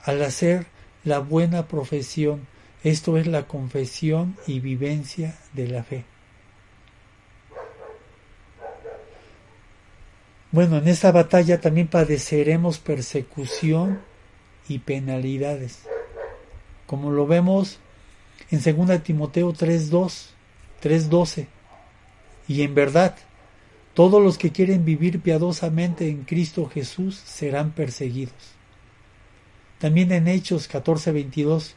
al 0.07 0.23
hacer 0.23 0.67
la 1.05 1.19
buena 1.19 1.67
profesión, 1.67 2.47
esto 2.85 3.19
es 3.19 3.27
la 3.27 3.47
confesión 3.47 4.37
y 4.47 4.61
vivencia 4.61 5.37
de 5.53 5.69
la 5.69 5.83
fe. 5.83 6.05
Bueno, 10.53 10.79
en 10.79 10.87
esta 10.89 11.11
batalla 11.11 11.61
también 11.61 11.89
padeceremos 11.89 12.79
persecución 12.79 14.01
y 14.69 14.79
penalidades, 14.79 15.81
como 16.87 17.11
lo 17.11 17.27
vemos 17.27 17.81
en 18.51 18.63
2 18.63 19.03
Timoteo 19.03 19.53
3.2, 19.53 20.29
3.12. 20.83 21.47
Y 22.47 22.63
en 22.63 22.75
verdad, 22.77 23.17
todos 23.95 24.23
los 24.23 24.39
que 24.39 24.53
quieren 24.53 24.85
vivir 24.85 25.21
piadosamente 25.21 26.09
en 26.09 26.23
Cristo 26.23 26.71
Jesús 26.73 27.17
serán 27.17 27.73
perseguidos. 27.73 28.56
También 29.79 30.13
en 30.13 30.29
Hechos 30.29 30.69
14:22, 30.69 31.75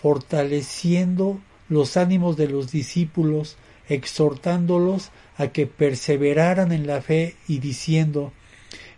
fortaleciendo 0.00 1.40
los 1.68 1.96
ánimos 1.96 2.36
de 2.36 2.48
los 2.48 2.70
discípulos, 2.70 3.56
exhortándolos 3.88 5.10
a 5.36 5.48
que 5.48 5.66
perseveraran 5.66 6.72
en 6.72 6.86
la 6.86 7.00
fe 7.00 7.36
y 7.46 7.58
diciendo, 7.58 8.32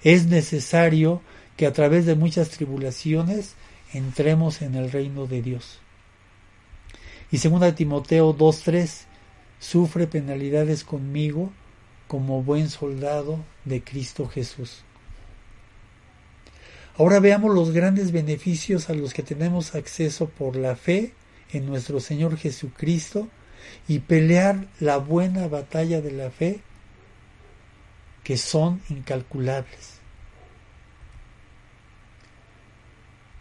es 0.02 0.26
necesario 0.26 1.20
que 1.56 1.66
a 1.66 1.72
través 1.72 2.06
de 2.06 2.14
muchas 2.14 2.50
tribulaciones 2.50 3.54
entremos 3.92 4.62
en 4.62 4.74
el 4.74 4.90
reino 4.90 5.26
de 5.26 5.42
Dios. 5.42 5.80
Y 7.30 7.38
2 7.38 7.74
Timoteo 7.74 8.36
2.3, 8.36 9.04
sufre 9.58 10.06
penalidades 10.06 10.84
conmigo 10.84 11.52
como 12.08 12.42
buen 12.42 12.70
soldado 12.70 13.38
de 13.64 13.82
Cristo 13.84 14.26
Jesús. 14.26 14.82
Ahora 17.00 17.18
veamos 17.18 17.54
los 17.54 17.70
grandes 17.70 18.12
beneficios 18.12 18.90
a 18.90 18.92
los 18.92 19.14
que 19.14 19.22
tenemos 19.22 19.74
acceso 19.74 20.28
por 20.28 20.54
la 20.54 20.76
fe 20.76 21.14
en 21.50 21.64
nuestro 21.64 21.98
Señor 21.98 22.36
Jesucristo 22.36 23.26
y 23.88 24.00
pelear 24.00 24.66
la 24.80 24.98
buena 24.98 25.48
batalla 25.48 26.02
de 26.02 26.12
la 26.12 26.30
fe 26.30 26.60
que 28.22 28.36
son 28.36 28.82
incalculables. 28.90 29.98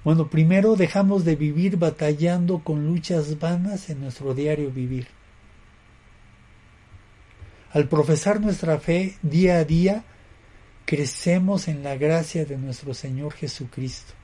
Bueno, 0.06 0.30
primero 0.30 0.78
dejamos 0.78 1.26
de 1.26 1.36
vivir 1.36 1.76
batallando 1.76 2.60
con 2.60 2.86
luchas 2.86 3.40
vanas 3.40 3.90
en 3.90 4.00
nuestro 4.00 4.34
diario 4.34 4.72
vivir. 4.72 5.10
Al 7.74 7.90
profesar 7.90 8.40
nuestra 8.40 8.80
fe 8.80 9.18
día 9.22 9.58
a 9.58 9.66
día, 9.66 10.06
crecemos 10.90 11.68
en 11.68 11.84
la 11.84 11.98
gracia 11.98 12.46
de 12.46 12.58
nuestro 12.58 12.96
Señor 12.96 13.34
Jesucristo. 13.34 14.16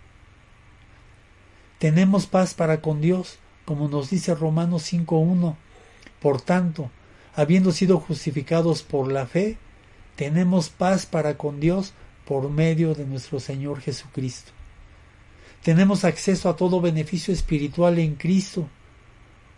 Tenemos 1.77 2.25
paz 2.25 2.55
para 2.55 2.81
con 2.81 3.01
Dios, 3.01 3.37
como 3.65 3.87
nos 3.87 4.09
dice 4.09 4.33
Romanos 4.33 4.91
5.1. 4.91 5.57
Por 6.19 6.41
tanto, 6.41 6.89
habiendo 7.35 7.71
sido 7.71 7.99
justificados 7.99 8.81
por 8.81 9.11
la 9.11 9.27
fe, 9.27 9.59
tenemos 10.15 10.69
paz 10.69 11.05
para 11.05 11.37
con 11.37 11.59
Dios 11.59 11.93
por 12.25 12.49
medio 12.49 12.95
de 12.95 13.05
nuestro 13.05 13.39
Señor 13.39 13.79
Jesucristo. 13.79 14.51
Tenemos 15.61 16.03
acceso 16.03 16.49
a 16.49 16.55
todo 16.55 16.81
beneficio 16.81 17.31
espiritual 17.31 17.99
en 17.99 18.15
Cristo, 18.15 18.67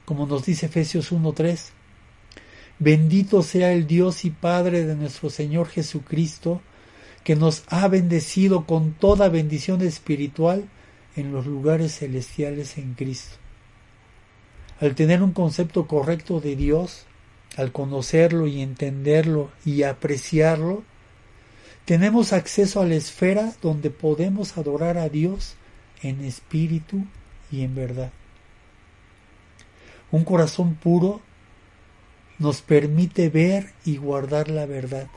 como 0.03 0.25
nos 0.25 0.45
dice 0.45 0.65
Efesios 0.65 1.13
1.3. 1.13 1.69
Bendito 2.79 3.43
sea 3.43 3.71
el 3.71 3.87
Dios 3.87 4.25
y 4.25 4.29
Padre 4.29 4.85
de 4.85 4.95
nuestro 4.95 5.29
Señor 5.29 5.69
Jesucristo, 5.69 6.61
que 7.27 7.35
nos 7.35 7.65
ha 7.67 7.89
bendecido 7.89 8.65
con 8.65 8.93
toda 8.93 9.27
bendición 9.27 9.81
espiritual 9.81 10.63
en 11.17 11.33
los 11.33 11.45
lugares 11.45 11.99
celestiales 11.99 12.77
en 12.77 12.93
Cristo. 12.93 13.35
Al 14.79 14.95
tener 14.95 15.21
un 15.21 15.33
concepto 15.33 15.87
correcto 15.87 16.39
de 16.39 16.55
Dios, 16.55 17.05
al 17.57 17.73
conocerlo 17.73 18.47
y 18.47 18.61
entenderlo 18.61 19.51
y 19.65 19.83
apreciarlo, 19.83 20.83
tenemos 21.83 22.31
acceso 22.31 22.79
a 22.79 22.85
la 22.85 22.95
esfera 22.95 23.51
donde 23.61 23.89
podemos 23.89 24.57
adorar 24.57 24.97
a 24.97 25.09
Dios 25.09 25.55
en 26.03 26.23
espíritu 26.23 27.03
y 27.51 27.63
en 27.63 27.75
verdad. 27.75 28.13
Un 30.11 30.23
corazón 30.23 30.75
puro 30.75 31.19
nos 32.39 32.61
permite 32.61 33.27
ver 33.27 33.73
y 33.83 33.97
guardar 33.97 34.49
la 34.49 34.65
verdad 34.65 35.09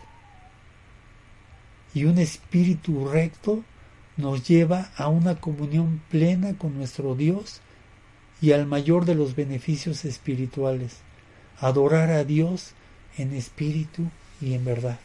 y 1.94 2.04
un 2.04 2.18
espíritu 2.18 3.08
recto 3.08 3.64
nos 4.16 4.46
lleva 4.46 4.90
a 4.96 5.08
una 5.08 5.40
comunión 5.40 6.02
plena 6.10 6.56
con 6.56 6.76
nuestro 6.76 7.14
Dios 7.14 7.60
y 8.40 8.52
al 8.52 8.66
mayor 8.66 9.04
de 9.04 9.14
los 9.14 9.34
beneficios 9.34 10.04
espirituales, 10.04 10.98
adorar 11.58 12.10
a 12.10 12.24
Dios 12.24 12.72
en 13.16 13.34
espíritu 13.34 14.04
y 14.40 14.54
en 14.54 14.64
verdad. 14.64 14.98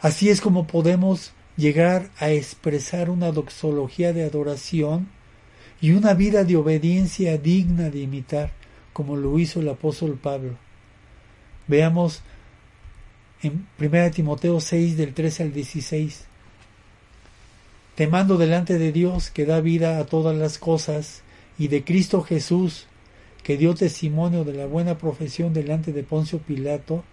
Así 0.00 0.28
es 0.28 0.40
como 0.40 0.66
podemos 0.66 1.32
llegar 1.56 2.10
a 2.18 2.30
expresar 2.30 3.10
una 3.10 3.32
doxología 3.32 4.12
de 4.12 4.24
adoración 4.24 5.08
y 5.80 5.92
una 5.92 6.14
vida 6.14 6.44
de 6.44 6.56
obediencia 6.56 7.38
digna 7.38 7.90
de 7.90 8.00
imitar, 8.00 8.52
como 8.92 9.16
lo 9.16 9.38
hizo 9.38 9.60
el 9.60 9.68
apóstol 9.68 10.18
Pablo. 10.22 10.52
Veamos 11.66 12.22
en 13.42 13.66
1 13.78 14.10
Timoteo 14.12 14.60
6 14.60 14.96
del 14.96 15.14
13 15.14 15.42
al 15.44 15.52
16. 15.52 16.24
Te 17.94 18.06
mando 18.06 18.36
delante 18.36 18.78
de 18.78 18.92
Dios 18.92 19.30
que 19.30 19.46
da 19.46 19.60
vida 19.60 19.98
a 19.98 20.06
todas 20.06 20.36
las 20.36 20.58
cosas 20.58 21.22
y 21.58 21.68
de 21.68 21.84
Cristo 21.84 22.22
Jesús 22.22 22.86
que 23.46 23.56
dio 23.56 23.76
testimonio 23.76 24.42
de 24.42 24.54
la 24.54 24.66
buena 24.66 24.98
profesión 24.98 25.54
delante 25.54 25.92
de 25.92 26.02
Poncio 26.02 26.40
Pilato, 26.40 27.04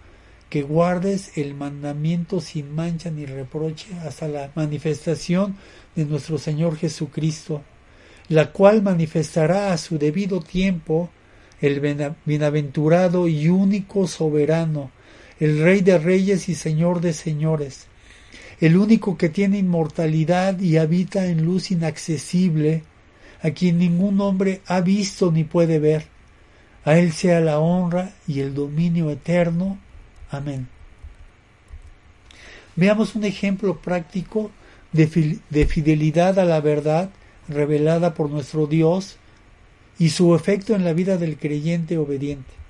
que 0.50 0.62
guardes 0.62 1.38
el 1.38 1.54
mandamiento 1.54 2.40
sin 2.40 2.74
mancha 2.74 3.08
ni 3.12 3.24
reproche 3.24 3.94
hasta 4.04 4.26
la 4.26 4.50
manifestación 4.56 5.54
de 5.94 6.06
nuestro 6.06 6.38
Señor 6.38 6.76
Jesucristo, 6.76 7.62
la 8.28 8.50
cual 8.50 8.82
manifestará 8.82 9.72
a 9.72 9.78
su 9.78 9.96
debido 9.96 10.40
tiempo 10.40 11.08
el 11.60 11.80
bienaventurado 12.24 13.28
y 13.28 13.48
único 13.48 14.08
soberano, 14.08 14.90
el 15.44 15.60
Rey 15.60 15.82
de 15.82 15.98
reyes 15.98 16.48
y 16.48 16.54
Señor 16.54 17.02
de 17.02 17.12
señores, 17.12 17.86
el 18.62 18.78
único 18.78 19.18
que 19.18 19.28
tiene 19.28 19.58
inmortalidad 19.58 20.58
y 20.58 20.78
habita 20.78 21.26
en 21.26 21.44
luz 21.44 21.70
inaccesible, 21.70 22.82
a 23.42 23.50
quien 23.50 23.76
ningún 23.76 24.22
hombre 24.22 24.62
ha 24.66 24.80
visto 24.80 25.30
ni 25.30 25.44
puede 25.44 25.78
ver. 25.78 26.06
A 26.86 26.96
Él 26.96 27.12
sea 27.12 27.40
la 27.40 27.58
honra 27.58 28.14
y 28.26 28.40
el 28.40 28.54
dominio 28.54 29.10
eterno. 29.10 29.76
Amén. 30.30 30.66
Veamos 32.74 33.14
un 33.14 33.24
ejemplo 33.24 33.76
práctico 33.82 34.50
de, 34.92 35.40
de 35.50 35.66
fidelidad 35.66 36.38
a 36.38 36.46
la 36.46 36.62
verdad 36.62 37.10
revelada 37.48 38.14
por 38.14 38.30
nuestro 38.30 38.66
Dios 38.66 39.18
y 39.98 40.08
su 40.08 40.34
efecto 40.34 40.74
en 40.74 40.86
la 40.86 40.94
vida 40.94 41.18
del 41.18 41.36
creyente 41.36 41.98
obediente. 41.98 42.63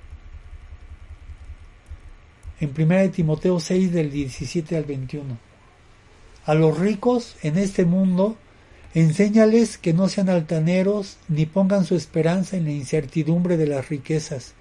En 2.61 2.73
1 2.77 3.11
Timoteo 3.11 3.59
6 3.59 3.93
del 3.93 4.11
17 4.11 4.77
al 4.77 4.85
21. 4.85 5.39
A 6.45 6.55
los 6.55 6.79
ricos 6.79 7.37
en 7.43 7.59
este 7.59 7.85
mundo, 7.85 8.37
enséñales 8.95 9.77
que 9.77 9.93
no 9.93 10.09
sean 10.09 10.29
altaneros 10.29 11.17
ni 11.29 11.47
pongan 11.47 11.85
su 11.85 11.97
esperanza 11.97 12.57
en 12.57 12.65
la 12.65 12.71
incertidumbre 12.71 13.57
de 13.57 13.67
las 13.67 13.89
riquezas, 13.89 14.55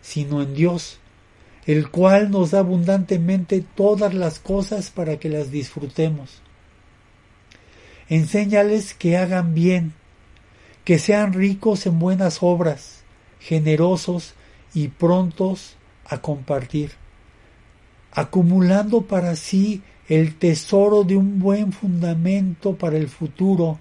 sino 0.00 0.42
en 0.42 0.54
Dios, 0.54 1.00
el 1.66 1.90
cual 1.90 2.30
nos 2.30 2.52
da 2.52 2.60
abundantemente 2.60 3.62
todas 3.74 4.14
las 4.14 4.38
cosas 4.38 4.90
para 4.90 5.18
que 5.18 5.28
las 5.28 5.50
disfrutemos. 5.50 6.40
Enséñales 8.08 8.94
que 8.94 9.18
hagan 9.18 9.54
bien, 9.54 9.92
que 10.84 10.98
sean 10.98 11.34
ricos 11.34 11.84
en 11.84 11.98
buenas 11.98 12.38
obras, 12.40 13.02
generosos 13.38 14.32
y 14.72 14.88
prontos 14.88 15.76
a 16.06 16.22
compartir, 16.22 16.92
acumulando 18.18 19.02
para 19.02 19.36
sí 19.36 19.80
el 20.08 20.34
tesoro 20.34 21.04
de 21.04 21.14
un 21.14 21.38
buen 21.38 21.70
fundamento 21.70 22.74
para 22.74 22.96
el 22.96 23.08
futuro, 23.08 23.78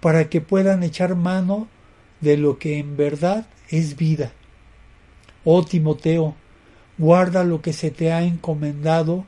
para 0.00 0.28
que 0.28 0.40
puedan 0.40 0.82
echar 0.82 1.14
mano 1.14 1.68
de 2.20 2.36
lo 2.36 2.58
que 2.58 2.78
en 2.78 2.96
verdad 2.96 3.46
es 3.68 3.96
vida. 3.96 4.32
Oh 5.44 5.64
Timoteo, 5.64 6.34
guarda 6.98 7.44
lo 7.44 7.62
que 7.62 7.72
se 7.72 7.92
te 7.92 8.10
ha 8.10 8.24
encomendado 8.24 9.24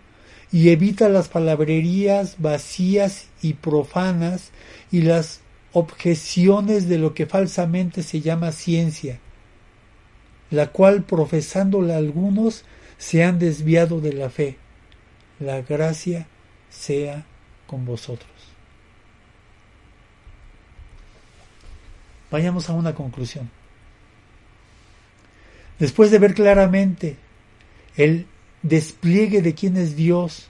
y 0.51 0.70
evita 0.70 1.09
las 1.09 1.28
palabrerías 1.28 2.34
vacías 2.38 3.28
y 3.43 3.53
profanas 3.53 4.51
y 4.90 5.03
las 5.03 5.40
objeciones 5.72 6.88
de 6.88 6.99
lo 6.99 7.14
que 7.14 7.26
falsamente 7.26 8.03
se 8.03 8.20
llama 8.20 8.51
ciencia, 8.51 9.20
la 10.51 10.72
cual 10.72 11.05
profesándola 11.05 11.97
algunos 11.97 12.64
se 13.03 13.24
han 13.24 13.40
desviado 13.40 14.00
de 14.00 14.12
la 14.12 14.30
fe 14.30 14.59
la 15.40 15.61
gracia 15.61 16.28
sea 16.70 17.26
con 17.66 17.84
vosotros. 17.84 18.30
Vayamos 22.30 22.70
a 22.70 22.74
una 22.74 22.94
conclusión. 22.94 23.50
Después 25.80 26.12
de 26.12 26.20
ver 26.20 26.34
claramente 26.34 27.16
el 27.96 28.26
despliegue 28.62 29.42
de 29.42 29.53
quién 29.55 29.76
es 29.76 29.96
Dios 29.96 30.46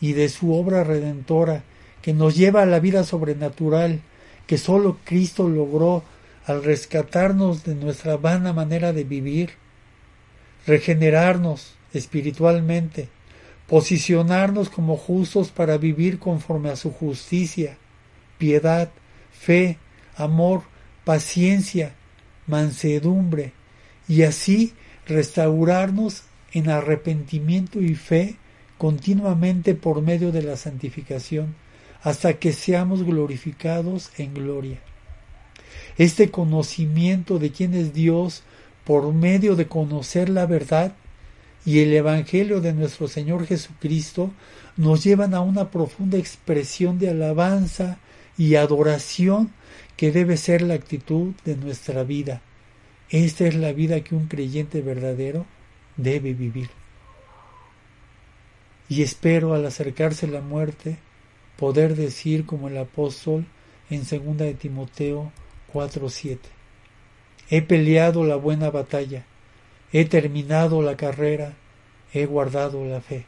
y 0.00 0.14
de 0.14 0.28
su 0.28 0.52
obra 0.52 0.82
redentora 0.82 1.62
que 2.02 2.12
nos 2.12 2.34
lleva 2.34 2.62
a 2.62 2.66
la 2.66 2.80
vida 2.80 3.04
sobrenatural 3.04 4.00
que 4.48 4.58
sólo 4.58 4.98
Cristo 5.04 5.48
logró 5.48 6.02
al 6.44 6.64
rescatarnos 6.64 7.62
de 7.62 7.76
nuestra 7.76 8.16
vana 8.16 8.52
manera 8.52 8.92
de 8.92 9.04
vivir, 9.04 9.50
regenerarnos 10.66 11.76
espiritualmente, 11.94 13.08
posicionarnos 13.66 14.68
como 14.68 14.96
justos 14.96 15.50
para 15.50 15.78
vivir 15.78 16.18
conforme 16.18 16.70
a 16.70 16.76
su 16.76 16.90
justicia, 16.90 17.78
piedad, 18.38 18.90
fe, 19.32 19.78
amor, 20.16 20.62
paciencia, 21.04 21.94
mansedumbre, 22.46 23.52
y 24.08 24.22
así 24.22 24.74
restaurarnos 25.06 26.22
en 26.52 26.70
arrepentimiento 26.70 27.80
y 27.80 27.94
fe 27.94 28.36
continuamente 28.78 29.74
por 29.74 30.02
medio 30.02 30.30
de 30.30 30.42
la 30.42 30.56
santificación, 30.56 31.54
hasta 32.02 32.34
que 32.34 32.52
seamos 32.52 33.02
glorificados 33.02 34.10
en 34.18 34.34
gloria. 34.34 34.78
Este 35.96 36.30
conocimiento 36.30 37.38
de 37.38 37.50
quién 37.50 37.74
es 37.74 37.94
Dios 37.94 38.42
por 38.84 39.12
medio 39.14 39.56
de 39.56 39.66
conocer 39.66 40.28
la 40.28 40.46
verdad 40.46 40.94
y 41.64 41.80
el 41.80 41.92
Evangelio 41.94 42.60
de 42.60 42.72
nuestro 42.72 43.08
Señor 43.08 43.46
Jesucristo 43.46 44.30
nos 44.76 45.02
llevan 45.02 45.34
a 45.34 45.40
una 45.40 45.70
profunda 45.70 46.18
expresión 46.18 46.98
de 46.98 47.10
alabanza 47.10 47.98
y 48.36 48.56
adoración 48.56 49.52
que 49.96 50.12
debe 50.12 50.36
ser 50.36 50.62
la 50.62 50.74
actitud 50.74 51.32
de 51.44 51.56
nuestra 51.56 52.02
vida. 52.02 52.42
Esta 53.08 53.46
es 53.46 53.54
la 53.54 53.72
vida 53.72 54.02
que 54.02 54.14
un 54.14 54.26
creyente 54.26 54.82
verdadero 54.82 55.46
debe 55.96 56.34
vivir. 56.34 56.68
Y 58.88 59.02
espero 59.02 59.54
al 59.54 59.64
acercarse 59.64 60.26
la 60.26 60.40
muerte 60.40 60.98
poder 61.56 61.96
decir 61.96 62.44
como 62.44 62.68
el 62.68 62.76
apóstol 62.76 63.46
en 63.88 64.00
2 64.00 64.36
de 64.36 64.54
Timoteo 64.54 65.32
4:7 65.72 66.38
He 67.48 67.62
peleado 67.62 68.24
la 68.24 68.36
buena 68.36 68.70
batalla 68.70 69.24
He 69.94 70.04
terminado 70.06 70.82
la 70.82 70.96
carrera, 70.96 71.52
he 72.12 72.26
guardado 72.26 72.84
la 72.84 73.00
fe. 73.00 73.26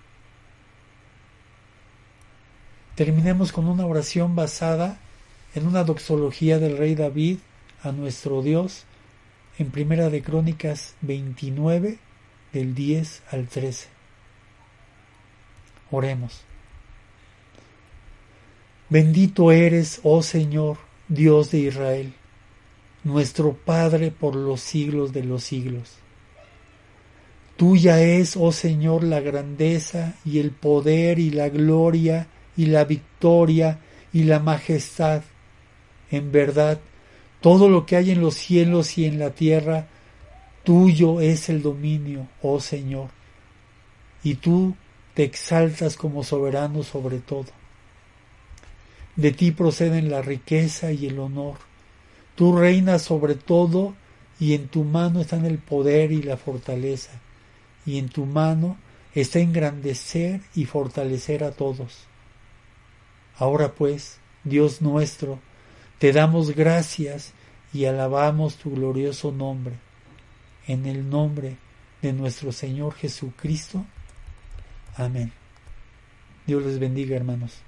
Terminemos 2.96 3.52
con 3.52 3.68
una 3.68 3.86
oración 3.86 4.34
basada 4.34 4.98
en 5.54 5.68
una 5.68 5.84
doxología 5.84 6.58
del 6.58 6.76
rey 6.76 6.96
David 6.96 7.38
a 7.84 7.92
nuestro 7.92 8.42
Dios 8.42 8.82
en 9.60 9.70
Primera 9.70 10.10
de 10.10 10.22
Crónicas 10.22 10.96
29 11.02 11.98
del 12.52 12.74
10 12.74 13.22
al 13.30 13.46
13. 13.46 13.86
Oremos. 15.92 16.40
Bendito 18.88 19.52
eres, 19.52 20.00
oh 20.02 20.20
Señor, 20.20 20.78
Dios 21.06 21.52
de 21.52 21.58
Israel, 21.58 22.12
nuestro 23.04 23.52
Padre 23.52 24.10
por 24.10 24.34
los 24.34 24.62
siglos 24.62 25.12
de 25.12 25.22
los 25.22 25.44
siglos. 25.44 26.00
Tuya 27.56 28.02
es, 28.02 28.36
oh 28.36 28.52
Señor, 28.52 29.02
la 29.02 29.20
grandeza 29.20 30.14
y 30.26 30.40
el 30.40 30.50
poder 30.50 31.18
y 31.18 31.30
la 31.30 31.48
gloria 31.48 32.26
y 32.54 32.66
la 32.66 32.84
victoria 32.84 33.78
y 34.12 34.24
la 34.24 34.40
majestad. 34.40 35.22
En 36.10 36.32
verdad, 36.32 36.78
todo 37.40 37.70
lo 37.70 37.86
que 37.86 37.96
hay 37.96 38.10
en 38.10 38.20
los 38.20 38.34
cielos 38.34 38.98
y 38.98 39.06
en 39.06 39.18
la 39.18 39.30
tierra, 39.30 39.86
tuyo 40.64 41.22
es 41.22 41.48
el 41.48 41.62
dominio, 41.62 42.28
oh 42.42 42.60
Señor, 42.60 43.08
y 44.22 44.34
tú 44.34 44.76
te 45.14 45.22
exaltas 45.22 45.96
como 45.96 46.24
soberano 46.24 46.82
sobre 46.82 47.20
todo. 47.20 47.46
De 49.14 49.32
ti 49.32 49.50
proceden 49.50 50.10
la 50.10 50.20
riqueza 50.20 50.92
y 50.92 51.06
el 51.06 51.18
honor. 51.18 51.54
Tú 52.34 52.54
reinas 52.54 53.00
sobre 53.00 53.34
todo 53.34 53.94
y 54.38 54.52
en 54.52 54.68
tu 54.68 54.84
mano 54.84 55.22
están 55.22 55.46
el 55.46 55.56
poder 55.56 56.12
y 56.12 56.22
la 56.22 56.36
fortaleza 56.36 57.22
y 57.86 57.98
en 57.98 58.08
tu 58.08 58.26
mano 58.26 58.76
está 59.14 59.38
engrandecer 59.38 60.42
y 60.54 60.66
fortalecer 60.66 61.44
a 61.44 61.52
todos. 61.52 62.06
Ahora 63.38 63.72
pues, 63.72 64.18
Dios 64.44 64.82
nuestro, 64.82 65.38
te 65.98 66.12
damos 66.12 66.50
gracias 66.50 67.32
y 67.72 67.86
alabamos 67.86 68.56
tu 68.56 68.74
glorioso 68.74 69.32
nombre. 69.32 69.74
En 70.66 70.84
el 70.86 71.08
nombre 71.08 71.56
de 72.02 72.12
nuestro 72.12 72.52
Señor 72.52 72.94
Jesucristo. 72.94 73.84
Amén. 74.96 75.32
Dios 76.46 76.64
les 76.64 76.78
bendiga, 76.78 77.16
hermanos. 77.16 77.62